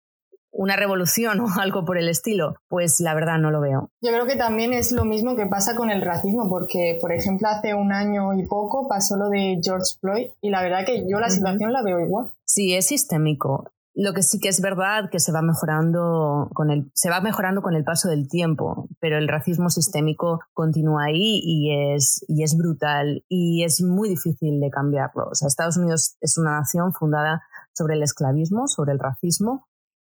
una 0.52 0.76
revolución 0.76 1.40
o 1.40 1.46
algo 1.60 1.84
por 1.84 1.98
el 1.98 2.08
estilo, 2.08 2.56
pues 2.68 3.00
la 3.00 3.14
verdad 3.14 3.38
no 3.38 3.50
lo 3.50 3.60
veo. 3.60 3.90
Yo 4.00 4.12
creo 4.12 4.26
que 4.26 4.36
también 4.36 4.72
es 4.72 4.92
lo 4.92 5.04
mismo 5.04 5.36
que 5.36 5.46
pasa 5.46 5.74
con 5.74 5.90
el 5.90 6.02
racismo, 6.02 6.48
porque 6.48 6.98
por 7.00 7.12
ejemplo 7.12 7.48
hace 7.48 7.74
un 7.74 7.92
año 7.92 8.34
y 8.34 8.46
poco 8.46 8.88
pasó 8.88 9.16
lo 9.16 9.28
de 9.28 9.60
George 9.62 9.96
Floyd 10.00 10.28
y 10.40 10.50
la 10.50 10.62
verdad 10.62 10.84
que 10.84 11.04
yo 11.08 11.18
la 11.18 11.30
situación 11.30 11.72
la 11.72 11.82
veo 11.82 12.00
igual. 12.00 12.30
Sí, 12.44 12.74
es 12.74 12.86
sistémico. 12.86 13.70
Lo 14.00 14.14
que 14.14 14.22
sí 14.22 14.38
que 14.38 14.48
es 14.48 14.60
verdad 14.60 15.10
que 15.10 15.18
se 15.18 15.32
va 15.32 15.42
mejorando 15.42 16.48
con 16.54 16.70
el, 16.70 16.88
se 16.94 17.10
va 17.10 17.20
mejorando 17.20 17.62
con 17.62 17.74
el 17.74 17.82
paso 17.82 18.08
del 18.08 18.28
tiempo, 18.28 18.88
pero 19.00 19.18
el 19.18 19.26
racismo 19.26 19.70
sistémico 19.70 20.38
continúa 20.54 21.06
ahí 21.06 21.40
y 21.42 21.74
es, 21.74 22.24
y 22.28 22.44
es 22.44 22.56
brutal 22.56 23.24
y 23.28 23.64
es 23.64 23.82
muy 23.82 24.08
difícil 24.08 24.60
de 24.60 24.70
cambiarlo. 24.70 25.24
O 25.32 25.34
sea, 25.34 25.48
Estados 25.48 25.76
Unidos 25.78 26.16
es 26.20 26.38
una 26.38 26.60
nación 26.60 26.92
fundada 26.92 27.42
sobre 27.72 27.94
el 27.94 28.04
esclavismo, 28.04 28.68
sobre 28.68 28.92
el 28.92 29.00
racismo, 29.00 29.66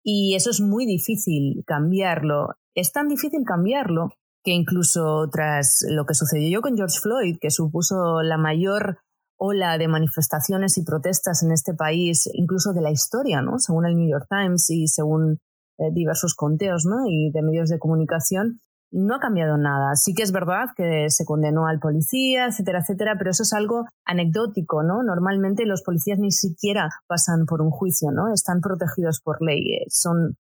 y 0.02 0.34
eso 0.34 0.50
es 0.50 0.60
muy 0.60 0.86
difícil 0.86 1.62
cambiarlo. 1.66 2.48
Es 2.74 2.92
tan 2.92 3.08
difícil 3.08 3.40
cambiarlo 3.44 4.10
que 4.44 4.52
incluso 4.52 5.28
tras 5.30 5.84
lo 5.88 6.06
que 6.06 6.14
sucedió 6.14 6.60
con 6.60 6.76
George 6.76 7.00
Floyd, 7.00 7.36
que 7.40 7.50
supuso 7.50 8.22
la 8.22 8.38
mayor 8.38 8.98
ola 9.36 9.78
de 9.78 9.88
manifestaciones 9.88 10.78
y 10.78 10.84
protestas 10.84 11.42
en 11.42 11.52
este 11.52 11.74
país, 11.74 12.28
incluso 12.32 12.72
de 12.72 12.82
la 12.82 12.90
historia, 12.90 13.40
¿no? 13.40 13.58
Según 13.58 13.86
el 13.86 13.96
New 13.96 14.08
York 14.08 14.26
Times 14.28 14.68
y 14.70 14.88
según 14.88 15.38
eh, 15.78 15.90
diversos 15.92 16.34
conteos, 16.34 16.84
¿no? 16.86 17.06
Y 17.08 17.30
de 17.30 17.42
medios 17.42 17.68
de 17.68 17.78
comunicación, 17.78 18.60
no 18.90 19.14
ha 19.14 19.20
cambiado 19.20 19.56
nada. 19.56 19.94
Sí 19.94 20.14
que 20.14 20.22
es 20.22 20.32
verdad 20.32 20.66
que 20.76 21.06
se 21.08 21.24
condenó 21.24 21.66
al 21.66 21.78
policía, 21.78 22.46
etcétera, 22.46 22.80
etcétera, 22.80 23.16
pero 23.18 23.30
eso 23.30 23.42
es 23.42 23.52
algo 23.52 23.86
anecdótico, 24.04 24.82
¿no? 24.82 25.02
Normalmente 25.02 25.66
los 25.66 25.82
policías 25.82 26.18
ni 26.18 26.30
siquiera 26.30 26.88
pasan 27.06 27.46
por 27.46 27.60
un 27.60 27.70
juicio, 27.70 28.10
¿no? 28.10 28.32
Están 28.32 28.60
protegidos 28.60 29.20
por 29.20 29.42
ley, 29.42 29.62
eh, 29.74 29.84
son 29.88 30.36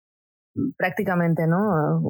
prácticamente, 0.78 1.46
¿no? 1.46 2.00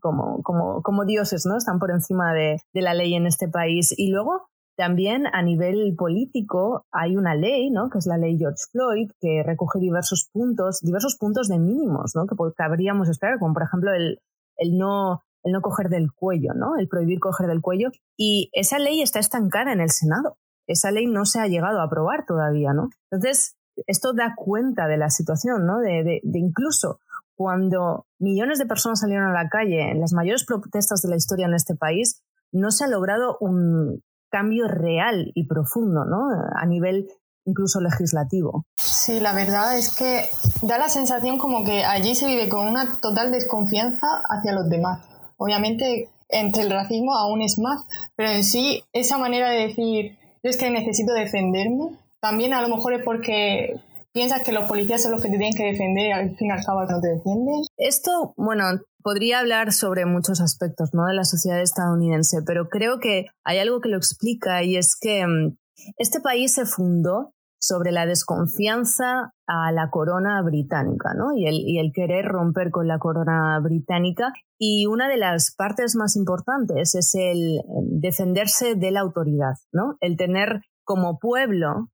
Como, 0.00 0.42
como, 0.42 0.82
como 0.82 1.04
dioses, 1.04 1.44
¿no? 1.46 1.56
Están 1.56 1.78
por 1.78 1.90
encima 1.90 2.32
de, 2.32 2.56
de 2.72 2.82
la 2.82 2.94
ley 2.94 3.14
en 3.14 3.26
este 3.26 3.48
país. 3.48 3.92
Y 3.96 4.10
luego 4.10 4.50
también 4.80 5.24
a 5.30 5.42
nivel 5.42 5.94
político 5.94 6.86
hay 6.90 7.14
una 7.14 7.34
ley, 7.34 7.70
¿no? 7.70 7.90
que 7.90 7.98
es 7.98 8.06
la 8.06 8.16
ley 8.16 8.38
George 8.38 8.62
Floyd, 8.72 9.10
que 9.20 9.42
recoge 9.44 9.78
diversos 9.78 10.30
puntos, 10.32 10.80
diversos 10.80 11.18
puntos 11.18 11.48
de 11.48 11.58
mínimos 11.58 12.12
¿no? 12.14 12.24
que 12.26 12.34
cabríamos 12.56 13.10
esperar, 13.10 13.38
como 13.38 13.52
por 13.52 13.64
ejemplo 13.64 13.92
el, 13.92 14.20
el, 14.56 14.78
no, 14.78 15.22
el 15.42 15.52
no 15.52 15.60
coger 15.60 15.88
del 15.88 16.12
cuello, 16.12 16.52
¿no? 16.54 16.76
el 16.78 16.88
prohibir 16.88 17.20
coger 17.20 17.46
del 17.46 17.60
cuello. 17.60 17.90
Y 18.16 18.50
esa 18.52 18.78
ley 18.78 19.02
está 19.02 19.18
estancada 19.18 19.72
en 19.72 19.80
el 19.80 19.90
Senado. 19.90 20.36
Esa 20.66 20.90
ley 20.90 21.06
no 21.06 21.24
se 21.24 21.40
ha 21.40 21.46
llegado 21.46 21.80
a 21.80 21.84
aprobar 21.84 22.26
todavía. 22.26 22.72
¿no? 22.72 22.90
Entonces, 23.10 23.56
esto 23.86 24.12
da 24.12 24.34
cuenta 24.36 24.86
de 24.86 24.98
la 24.98 25.10
situación, 25.10 25.66
¿no? 25.66 25.78
de, 25.78 26.04
de, 26.04 26.20
de 26.22 26.38
incluso 26.38 27.00
cuando 27.34 28.06
millones 28.18 28.58
de 28.58 28.66
personas 28.66 29.00
salieron 29.00 29.28
a 29.28 29.42
la 29.42 29.48
calle 29.48 29.90
en 29.90 30.00
las 30.00 30.12
mayores 30.12 30.44
protestas 30.44 31.00
de 31.02 31.08
la 31.08 31.16
historia 31.16 31.46
en 31.46 31.54
este 31.54 31.74
país, 31.74 32.22
no 32.52 32.70
se 32.70 32.84
ha 32.84 32.88
logrado 32.88 33.38
un, 33.40 34.02
cambio 34.30 34.68
real 34.68 35.32
y 35.34 35.46
profundo, 35.46 36.04
¿no? 36.04 36.28
A 36.56 36.64
nivel 36.64 37.08
incluso 37.44 37.80
legislativo. 37.80 38.64
Sí, 38.76 39.20
la 39.20 39.32
verdad 39.32 39.76
es 39.76 39.94
que 39.94 40.26
da 40.62 40.78
la 40.78 40.88
sensación 40.88 41.38
como 41.38 41.64
que 41.64 41.84
allí 41.84 42.14
se 42.14 42.26
vive 42.26 42.48
con 42.48 42.66
una 42.66 43.00
total 43.00 43.32
desconfianza 43.32 44.06
hacia 44.28 44.52
los 44.52 44.68
demás. 44.68 45.00
Obviamente, 45.40 46.10
entre 46.28 46.64
el 46.64 46.70
racismo 46.70 47.14
aún 47.14 47.40
es 47.40 47.58
más, 47.58 47.86
pero 48.14 48.28
en 48.28 48.44
sí, 48.44 48.84
esa 48.92 49.16
manera 49.16 49.48
de 49.48 49.68
decir, 49.68 50.18
es 50.42 50.58
que 50.58 50.70
necesito 50.70 51.14
defenderme, 51.14 51.96
también 52.20 52.52
a 52.52 52.60
lo 52.60 52.68
mejor 52.68 52.92
es 52.92 53.02
porque 53.02 53.80
piensas 54.12 54.42
que 54.42 54.52
los 54.52 54.68
policías 54.68 55.02
son 55.02 55.12
los 55.12 55.22
que 55.22 55.30
te 55.30 55.38
tienen 55.38 55.56
que 55.56 55.64
defender 55.64 56.08
y 56.08 56.12
al 56.12 56.36
fin 56.36 56.48
y 56.48 56.50
al 56.50 56.62
cabo 56.62 56.84
no 56.84 57.00
te 57.00 57.08
defienden. 57.08 57.62
Esto, 57.78 58.34
bueno, 58.36 58.64
podría 59.02 59.38
hablar 59.38 59.72
sobre 59.72 60.04
muchos 60.04 60.42
aspectos 60.42 60.90
¿no? 60.92 61.06
de 61.06 61.14
la 61.14 61.24
sociedad 61.24 61.62
estadounidense, 61.62 62.42
pero 62.44 62.68
creo 62.68 63.00
que 63.00 63.24
hay 63.42 63.58
algo 63.60 63.80
que 63.80 63.88
lo 63.88 63.96
explica 63.96 64.62
y 64.62 64.76
es 64.76 64.94
que 64.94 65.26
mm, 65.26 65.56
este 65.96 66.20
país 66.20 66.52
se 66.52 66.66
fundó 66.66 67.32
sobre 67.60 67.92
la 67.92 68.06
desconfianza 68.06 69.32
a 69.46 69.72
la 69.72 69.90
corona 69.90 70.40
británica 70.42 71.12
¿no? 71.14 71.36
y, 71.36 71.46
el, 71.78 71.92
querer 71.94 72.24
romper 72.24 72.70
con 72.70 72.88
la 72.88 72.98
corona 72.98 73.60
británica. 73.62 74.32
Y 74.58 74.86
una 74.86 75.08
de 75.08 75.18
las 75.18 75.54
partes 75.54 75.94
más 75.94 76.16
importantes 76.16 76.94
es 76.94 77.14
el 77.14 77.60
defenderse 78.00 78.74
de 78.74 78.90
la 78.90 79.00
autoridad, 79.00 79.54
¿no? 79.72 79.96
el 80.00 80.16
tener 80.16 80.62
como 80.84 81.18
pueblo 81.18 81.90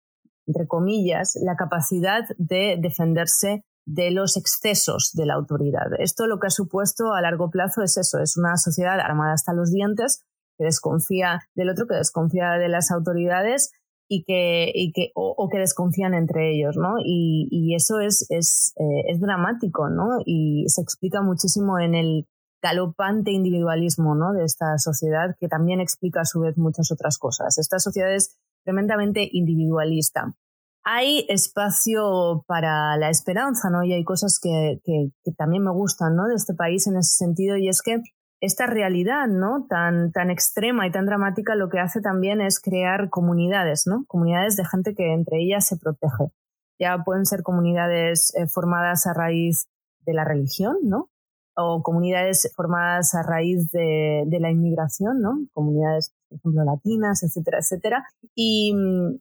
entre 0.46 0.66
comillas, 0.66 1.37
la 1.42 1.57
capacidad 1.57 2.22
de 2.38 2.76
defenderse 2.81 3.64
de 3.85 4.11
los 4.11 4.37
excesos 4.37 5.11
de 5.14 5.26
la 5.26 5.35
autoridad. 5.35 5.87
Esto 5.98 6.26
lo 6.26 6.38
que 6.38 6.48
ha 6.48 6.50
supuesto 6.50 7.12
a 7.12 7.20
largo 7.20 7.50
plazo 7.50 7.83
es 7.83 7.96
eso, 7.96 8.18
es 8.18 8.37
una 8.37 8.57
sociedad 8.57 8.98
armada 9.00 9.33
hasta 9.35 9.52
los 9.52 9.70
dientes 9.70 10.24
que 10.59 10.64
desconfía 10.64 11.40
del 11.55 11.70
otro, 11.70 11.87
que 11.87 11.96
desconfía 11.96 12.52
de 12.52 12.68
las 12.68 12.90
autoridades 12.90 13.72
y 14.09 14.25
que, 14.25 14.71
y 14.75 14.92
que 14.92 15.11
o, 15.14 15.49
que 15.51 15.59
desconfían 15.59 16.14
entre 16.14 16.55
ellos, 16.55 16.77
¿no? 16.77 16.97
Y, 17.05 17.49
y 17.51 17.75
eso 17.75 18.01
es, 18.01 18.27
es, 18.31 18.73
eh, 18.77 19.11
es, 19.11 19.21
dramático, 19.21 19.88
¿no? 19.88 20.19
Y 20.25 20.64
se 20.69 20.81
explica 20.81 21.23
muchísimo 21.23 21.79
en 21.79 21.95
el 21.95 22.27
galopante 22.62 23.33
individualismo, 23.33 24.14
¿no? 24.14 24.33
De 24.33 24.45
esta 24.45 24.79
sociedad 24.79 25.37
que 25.40 25.49
también 25.49 25.81
explica 25.81 26.21
a 26.21 26.25
su 26.25 26.40
vez 26.40 26.57
muchas 26.57 26.90
otras 26.92 27.19
cosas. 27.19 27.59
Esta 27.59 27.79
sociedad 27.79 28.14
es 28.14 28.38
tremendamente 28.64 29.29
individualista. 29.31 30.35
Hay 30.85 31.27
espacio 31.29 32.45
para 32.47 32.97
la 32.97 33.11
esperanza, 33.11 33.71
¿no? 33.71 33.83
Y 33.83 33.92
hay 33.92 34.05
cosas 34.05 34.38
que, 34.40 34.81
que, 34.85 35.33
también 35.37 35.64
me 35.64 35.73
gustan, 35.73 36.14
¿no? 36.14 36.27
De 36.29 36.37
este 36.37 36.55
país 36.55 36.87
en 36.87 36.97
ese 36.97 37.16
sentido, 37.16 37.57
y 37.57 37.69
es 37.69 37.83
que 37.83 38.03
esta 38.40 38.66
realidad, 38.66 39.29
¿no? 39.29 39.66
Tan, 39.68 40.12
tan 40.12 40.31
extrema 40.31 40.87
y 40.87 40.90
tan 40.90 41.07
dramática 41.07 41.55
lo 41.55 41.68
que 41.68 41.79
hace 41.79 42.01
también 42.01 42.40
es 42.40 42.61
crear 42.61 43.09
comunidades, 43.09 43.85
¿no? 43.87 44.05
Comunidades 44.07 44.57
de 44.57 44.64
gente 44.64 44.94
que 44.94 45.12
entre 45.12 45.42
ellas 45.42 45.66
se 45.66 45.77
protege. 45.79 46.33
Ya 46.79 46.99
pueden 47.05 47.25
ser 47.25 47.42
comunidades 47.42 48.35
eh, 48.37 48.46
formadas 48.46 49.07
a 49.07 49.14
raíz 49.14 49.68
de 50.05 50.12
la 50.12 50.25
religión, 50.25 50.77
¿no? 50.83 51.09
O 51.57 51.83
comunidades 51.83 52.53
formadas 52.55 53.14
a 53.14 53.22
raíz 53.22 53.70
de, 53.70 54.25
de 54.27 54.40
la 54.40 54.51
inmigración, 54.51 55.22
¿no? 55.22 55.38
Comunidades 55.55 56.12
por 56.29 56.38
ejemplo, 56.38 56.64
latinas, 56.64 57.22
etcétera, 57.22 57.59
etcétera, 57.59 58.05
y 58.35 58.75
mm, 58.75 59.18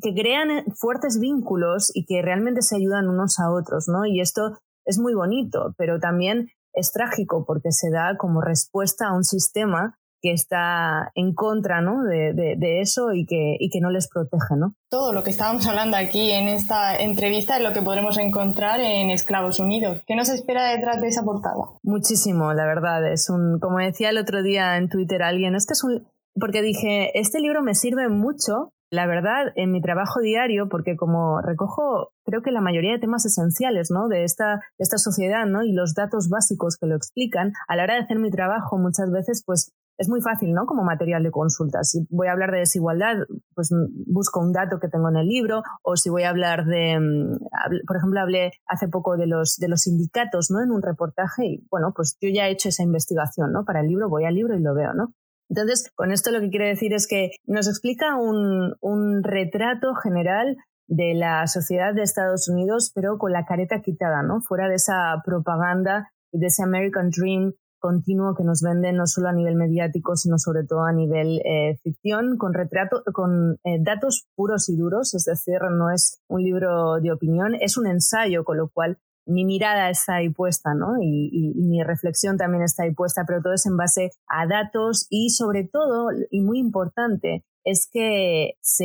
que 0.00 0.14
crean 0.14 0.50
eh, 0.50 0.64
fuertes 0.76 1.18
vínculos 1.20 1.90
y 1.94 2.04
que 2.06 2.22
realmente 2.22 2.62
se 2.62 2.76
ayudan 2.76 3.08
unos 3.08 3.38
a 3.38 3.50
otros, 3.50 3.88
¿no? 3.88 4.06
Y 4.06 4.20
esto 4.20 4.58
es 4.84 4.98
muy 4.98 5.14
bonito, 5.14 5.74
pero 5.76 5.98
también 5.98 6.48
es 6.74 6.92
trágico 6.92 7.44
porque 7.46 7.72
se 7.72 7.90
da 7.90 8.16
como 8.18 8.40
respuesta 8.40 9.08
a 9.08 9.14
un 9.14 9.24
sistema 9.24 9.98
que 10.24 10.32
está 10.32 11.12
en 11.14 11.34
contra 11.34 11.82
¿no? 11.82 12.02
de, 12.02 12.32
de, 12.32 12.80
eso 12.80 13.12
y 13.12 13.26
que, 13.26 13.56
y 13.60 13.68
que 13.68 13.80
no 13.82 13.90
les 13.90 14.08
protege. 14.08 14.56
¿no? 14.56 14.74
Todo 14.88 15.12
lo 15.12 15.22
que 15.22 15.28
estábamos 15.28 15.66
hablando 15.66 15.98
aquí 15.98 16.30
en 16.30 16.48
esta 16.48 16.96
entrevista 16.96 17.58
es 17.58 17.62
lo 17.62 17.74
que 17.74 17.82
podremos 17.82 18.16
encontrar 18.16 18.80
en 18.80 19.10
Esclavos 19.10 19.60
Unidos. 19.60 20.00
¿Qué 20.06 20.16
nos 20.16 20.30
espera 20.30 20.70
detrás 20.70 21.02
de 21.02 21.08
esa 21.08 21.24
portada? 21.24 21.64
Muchísimo, 21.82 22.54
la 22.54 22.64
verdad. 22.64 23.06
Es 23.12 23.28
un, 23.28 23.58
como 23.60 23.76
decía 23.80 24.08
el 24.08 24.16
otro 24.16 24.42
día 24.42 24.78
en 24.78 24.88
Twitter 24.88 25.22
alguien, 25.22 25.54
es 25.54 25.66
que 25.66 25.74
es 25.74 25.84
un, 25.84 26.08
porque 26.40 26.62
dije, 26.62 27.10
este 27.18 27.38
libro 27.40 27.62
me 27.62 27.74
sirve 27.74 28.08
mucho, 28.08 28.72
la 28.94 29.06
verdad, 29.06 29.52
en 29.56 29.72
mi 29.72 29.80
trabajo 29.80 30.20
diario, 30.20 30.68
porque 30.68 30.96
como 30.96 31.40
recojo, 31.40 32.12
creo 32.24 32.42
que 32.42 32.52
la 32.52 32.60
mayoría 32.60 32.92
de 32.92 32.98
temas 32.98 33.26
esenciales 33.26 33.90
¿no? 33.90 34.08
de, 34.08 34.24
esta, 34.24 34.60
esta 34.78 34.98
sociedad 34.98 35.46
¿no? 35.46 35.62
y 35.64 35.72
los 35.72 35.94
datos 35.94 36.28
básicos 36.28 36.76
que 36.76 36.86
lo 36.86 36.96
explican, 36.96 37.52
a 37.68 37.76
la 37.76 37.84
hora 37.84 37.94
de 37.94 38.00
hacer 38.00 38.18
mi 38.18 38.30
trabajo 38.30 38.78
muchas 38.78 39.10
veces, 39.10 39.42
pues 39.44 39.74
es 39.96 40.08
muy 40.08 40.20
fácil, 40.20 40.52
¿no? 40.52 40.66
Como 40.66 40.82
material 40.82 41.22
de 41.22 41.30
consulta. 41.30 41.84
Si 41.84 42.04
voy 42.10 42.26
a 42.26 42.32
hablar 42.32 42.50
de 42.50 42.58
desigualdad, 42.58 43.14
pues 43.54 43.70
busco 44.06 44.40
un 44.40 44.52
dato 44.52 44.80
que 44.80 44.88
tengo 44.88 45.08
en 45.08 45.16
el 45.16 45.28
libro, 45.28 45.62
o 45.82 45.96
si 45.96 46.10
voy 46.10 46.24
a 46.24 46.30
hablar 46.30 46.64
de, 46.64 46.98
mm, 46.98 47.86
por 47.86 47.96
ejemplo, 47.96 48.20
hablé 48.20 48.52
hace 48.66 48.88
poco 48.88 49.16
de 49.16 49.26
los, 49.28 49.56
de 49.56 49.68
los 49.68 49.82
sindicatos, 49.82 50.50
¿no? 50.50 50.62
En 50.62 50.72
un 50.72 50.82
reportaje 50.82 51.46
y, 51.46 51.66
bueno, 51.70 51.92
pues 51.94 52.16
yo 52.20 52.28
ya 52.28 52.48
he 52.48 52.52
hecho 52.52 52.70
esa 52.70 52.82
investigación, 52.82 53.52
¿no? 53.52 53.64
Para 53.64 53.80
el 53.80 53.86
libro, 53.86 54.08
voy 54.08 54.24
al 54.24 54.34
libro 54.34 54.56
y 54.56 54.62
lo 54.62 54.74
veo, 54.74 54.94
¿no? 54.94 55.14
Entonces, 55.48 55.90
con 55.94 56.10
esto 56.10 56.30
lo 56.30 56.40
que 56.40 56.50
quiere 56.50 56.68
decir 56.68 56.92
es 56.92 57.06
que 57.06 57.30
nos 57.46 57.68
explica 57.68 58.16
un, 58.16 58.74
un 58.80 59.22
retrato 59.22 59.94
general 59.94 60.56
de 60.86 61.14
la 61.14 61.46
sociedad 61.46 61.94
de 61.94 62.02
Estados 62.02 62.48
Unidos, 62.48 62.92
pero 62.94 63.18
con 63.18 63.32
la 63.32 63.46
careta 63.46 63.80
quitada, 63.80 64.22
¿no? 64.22 64.40
Fuera 64.40 64.68
de 64.68 64.76
esa 64.76 65.22
propaganda 65.24 66.10
y 66.32 66.38
de 66.38 66.46
ese 66.46 66.62
American 66.62 67.10
Dream 67.10 67.54
continuo 67.84 68.34
que 68.34 68.44
nos 68.44 68.62
venden 68.62 68.96
no 68.96 69.06
solo 69.06 69.28
a 69.28 69.32
nivel 69.34 69.56
mediático, 69.56 70.16
sino 70.16 70.38
sobre 70.38 70.64
todo 70.64 70.84
a 70.84 70.92
nivel 70.94 71.42
eh, 71.44 71.76
ficción, 71.82 72.38
con 72.38 72.54
retrato, 72.54 73.02
con 73.12 73.58
eh, 73.62 73.76
datos 73.78 74.26
puros 74.34 74.70
y 74.70 74.76
duros, 74.76 75.12
es 75.12 75.24
decir, 75.24 75.58
no 75.70 75.90
es 75.90 76.18
un 76.26 76.42
libro 76.42 76.98
de 77.02 77.12
opinión, 77.12 77.54
es 77.60 77.76
un 77.76 77.86
ensayo, 77.86 78.42
con 78.42 78.56
lo 78.56 78.70
cual 78.70 78.96
mi 79.26 79.44
mirada 79.44 79.90
está 79.90 80.16
ahí 80.16 80.30
puesta, 80.30 80.74
¿no? 80.74 80.96
Y, 81.00 81.54
mi 81.56 81.82
reflexión 81.82 82.36
también 82.36 82.62
está 82.62 82.84
ahí 82.84 82.94
puesta, 82.94 83.24
pero 83.26 83.40
todo 83.42 83.54
es 83.54 83.66
en 83.66 83.76
base 83.76 84.10
a 84.28 84.46
datos 84.46 85.06
y 85.10 85.30
sobre 85.30 85.64
todo, 85.64 86.08
y 86.30 86.40
muy 86.40 86.58
importante, 86.58 87.44
es 87.64 87.88
que 87.90 88.52
se 88.60 88.84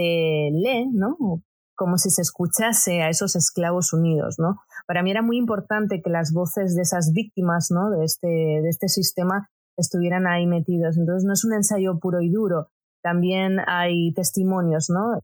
lee, 0.51 0.89
¿no? 0.91 1.17
Como 1.75 1.97
si 1.97 2.09
se 2.09 2.21
escuchase 2.21 3.01
a 3.01 3.09
esos 3.09 3.35
esclavos 3.35 3.93
unidos, 3.93 4.35
¿no? 4.39 4.55
Para 4.87 5.03
mí 5.03 5.11
era 5.11 5.21
muy 5.21 5.37
importante 5.37 6.01
que 6.01 6.09
las 6.09 6.31
voces 6.33 6.75
de 6.75 6.81
esas 6.81 7.11
víctimas, 7.13 7.69
¿no? 7.71 7.89
De 7.89 8.05
este, 8.05 8.27
de 8.27 8.69
este 8.69 8.87
sistema 8.87 9.49
estuvieran 9.77 10.27
ahí 10.27 10.47
metidos. 10.47 10.97
Entonces 10.97 11.25
no 11.25 11.33
es 11.33 11.43
un 11.45 11.53
ensayo 11.53 11.99
puro 11.99 12.21
y 12.21 12.29
duro, 12.29 12.69
también 13.01 13.59
hay 13.67 14.13
testimonios, 14.13 14.89
¿no? 14.89 15.19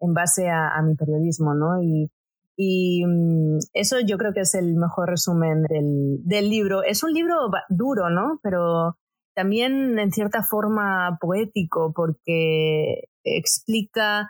En 0.00 0.14
base 0.14 0.48
a, 0.50 0.76
a 0.76 0.82
mi 0.82 0.94
periodismo, 0.94 1.54
¿no? 1.54 1.82
Y, 1.82 2.10
Y 2.56 3.04
mm, 3.04 3.58
eso 3.72 4.00
yo 4.00 4.16
creo 4.18 4.32
que 4.32 4.40
es 4.40 4.54
el 4.54 4.74
mejor 4.74 5.10
resumen 5.10 5.62
del, 5.64 6.18
del 6.24 6.50
libro. 6.50 6.82
Es 6.82 7.02
un 7.02 7.12
libro 7.12 7.34
duro, 7.68 8.10
¿no? 8.10 8.40
Pero 8.42 8.96
también 9.34 9.98
en 9.98 10.12
cierta 10.12 10.42
forma 10.42 11.18
poético 11.20 11.92
porque 11.94 13.08
explica 13.24 14.28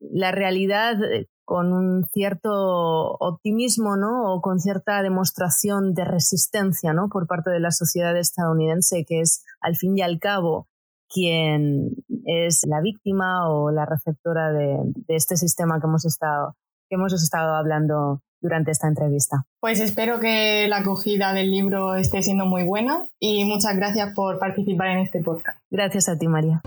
la 0.00 0.30
realidad 0.30 1.02
eh, 1.02 1.28
con 1.44 1.72
un 1.72 2.06
cierto 2.06 3.16
optimismo, 3.18 3.96
¿no? 3.96 4.34
O 4.34 4.40
con 4.40 4.60
cierta 4.60 5.02
demostración 5.02 5.92
de 5.92 6.04
resistencia, 6.04 6.92
¿no? 6.92 7.08
Por 7.08 7.26
parte 7.26 7.50
de 7.50 7.60
la 7.60 7.70
sociedad 7.70 8.16
estadounidense, 8.16 9.04
que 9.06 9.20
es 9.20 9.44
al 9.60 9.76
fin 9.76 9.98
y 9.98 10.02
al 10.02 10.18
cabo 10.18 10.68
quien 11.08 11.90
es 12.24 12.62
la 12.66 12.80
víctima 12.80 13.48
o 13.48 13.70
la 13.70 13.86
receptora 13.86 14.52
de, 14.52 14.78
de 15.06 15.16
este 15.16 15.36
sistema 15.36 15.78
que 15.78 15.86
hemos 15.86 16.04
estado 16.06 16.56
que 16.94 17.00
hemos 17.00 17.12
estado 17.12 17.54
hablando 17.54 18.20
durante 18.40 18.70
esta 18.70 18.88
entrevista. 18.88 19.44
Pues 19.60 19.80
espero 19.80 20.20
que 20.20 20.68
la 20.68 20.78
acogida 20.78 21.32
del 21.32 21.50
libro 21.50 21.94
esté 21.96 22.22
siendo 22.22 22.46
muy 22.46 22.64
buena 22.64 23.06
y 23.18 23.44
muchas 23.44 23.74
gracias 23.76 24.12
por 24.14 24.38
participar 24.38 24.88
en 24.88 24.98
este 24.98 25.20
podcast. 25.20 25.58
Gracias 25.70 26.08
a 26.08 26.16
ti, 26.16 26.28
María. 26.28 26.60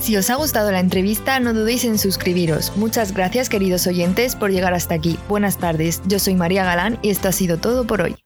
Si 0.00 0.16
os 0.16 0.30
ha 0.30 0.36
gustado 0.36 0.72
la 0.72 0.80
entrevista, 0.80 1.38
no 1.38 1.52
dudéis 1.52 1.84
en 1.84 1.98
suscribiros. 1.98 2.76
Muchas 2.76 3.12
gracias, 3.12 3.48
queridos 3.48 3.86
oyentes, 3.86 4.36
por 4.36 4.50
llegar 4.50 4.72
hasta 4.72 4.94
aquí. 4.94 5.18
Buenas 5.28 5.58
tardes, 5.58 6.02
yo 6.06 6.18
soy 6.18 6.34
María 6.34 6.64
Galán 6.64 6.98
y 7.02 7.10
esto 7.10 7.28
ha 7.28 7.32
sido 7.32 7.58
todo 7.58 7.86
por 7.86 8.00
hoy. 8.00 8.16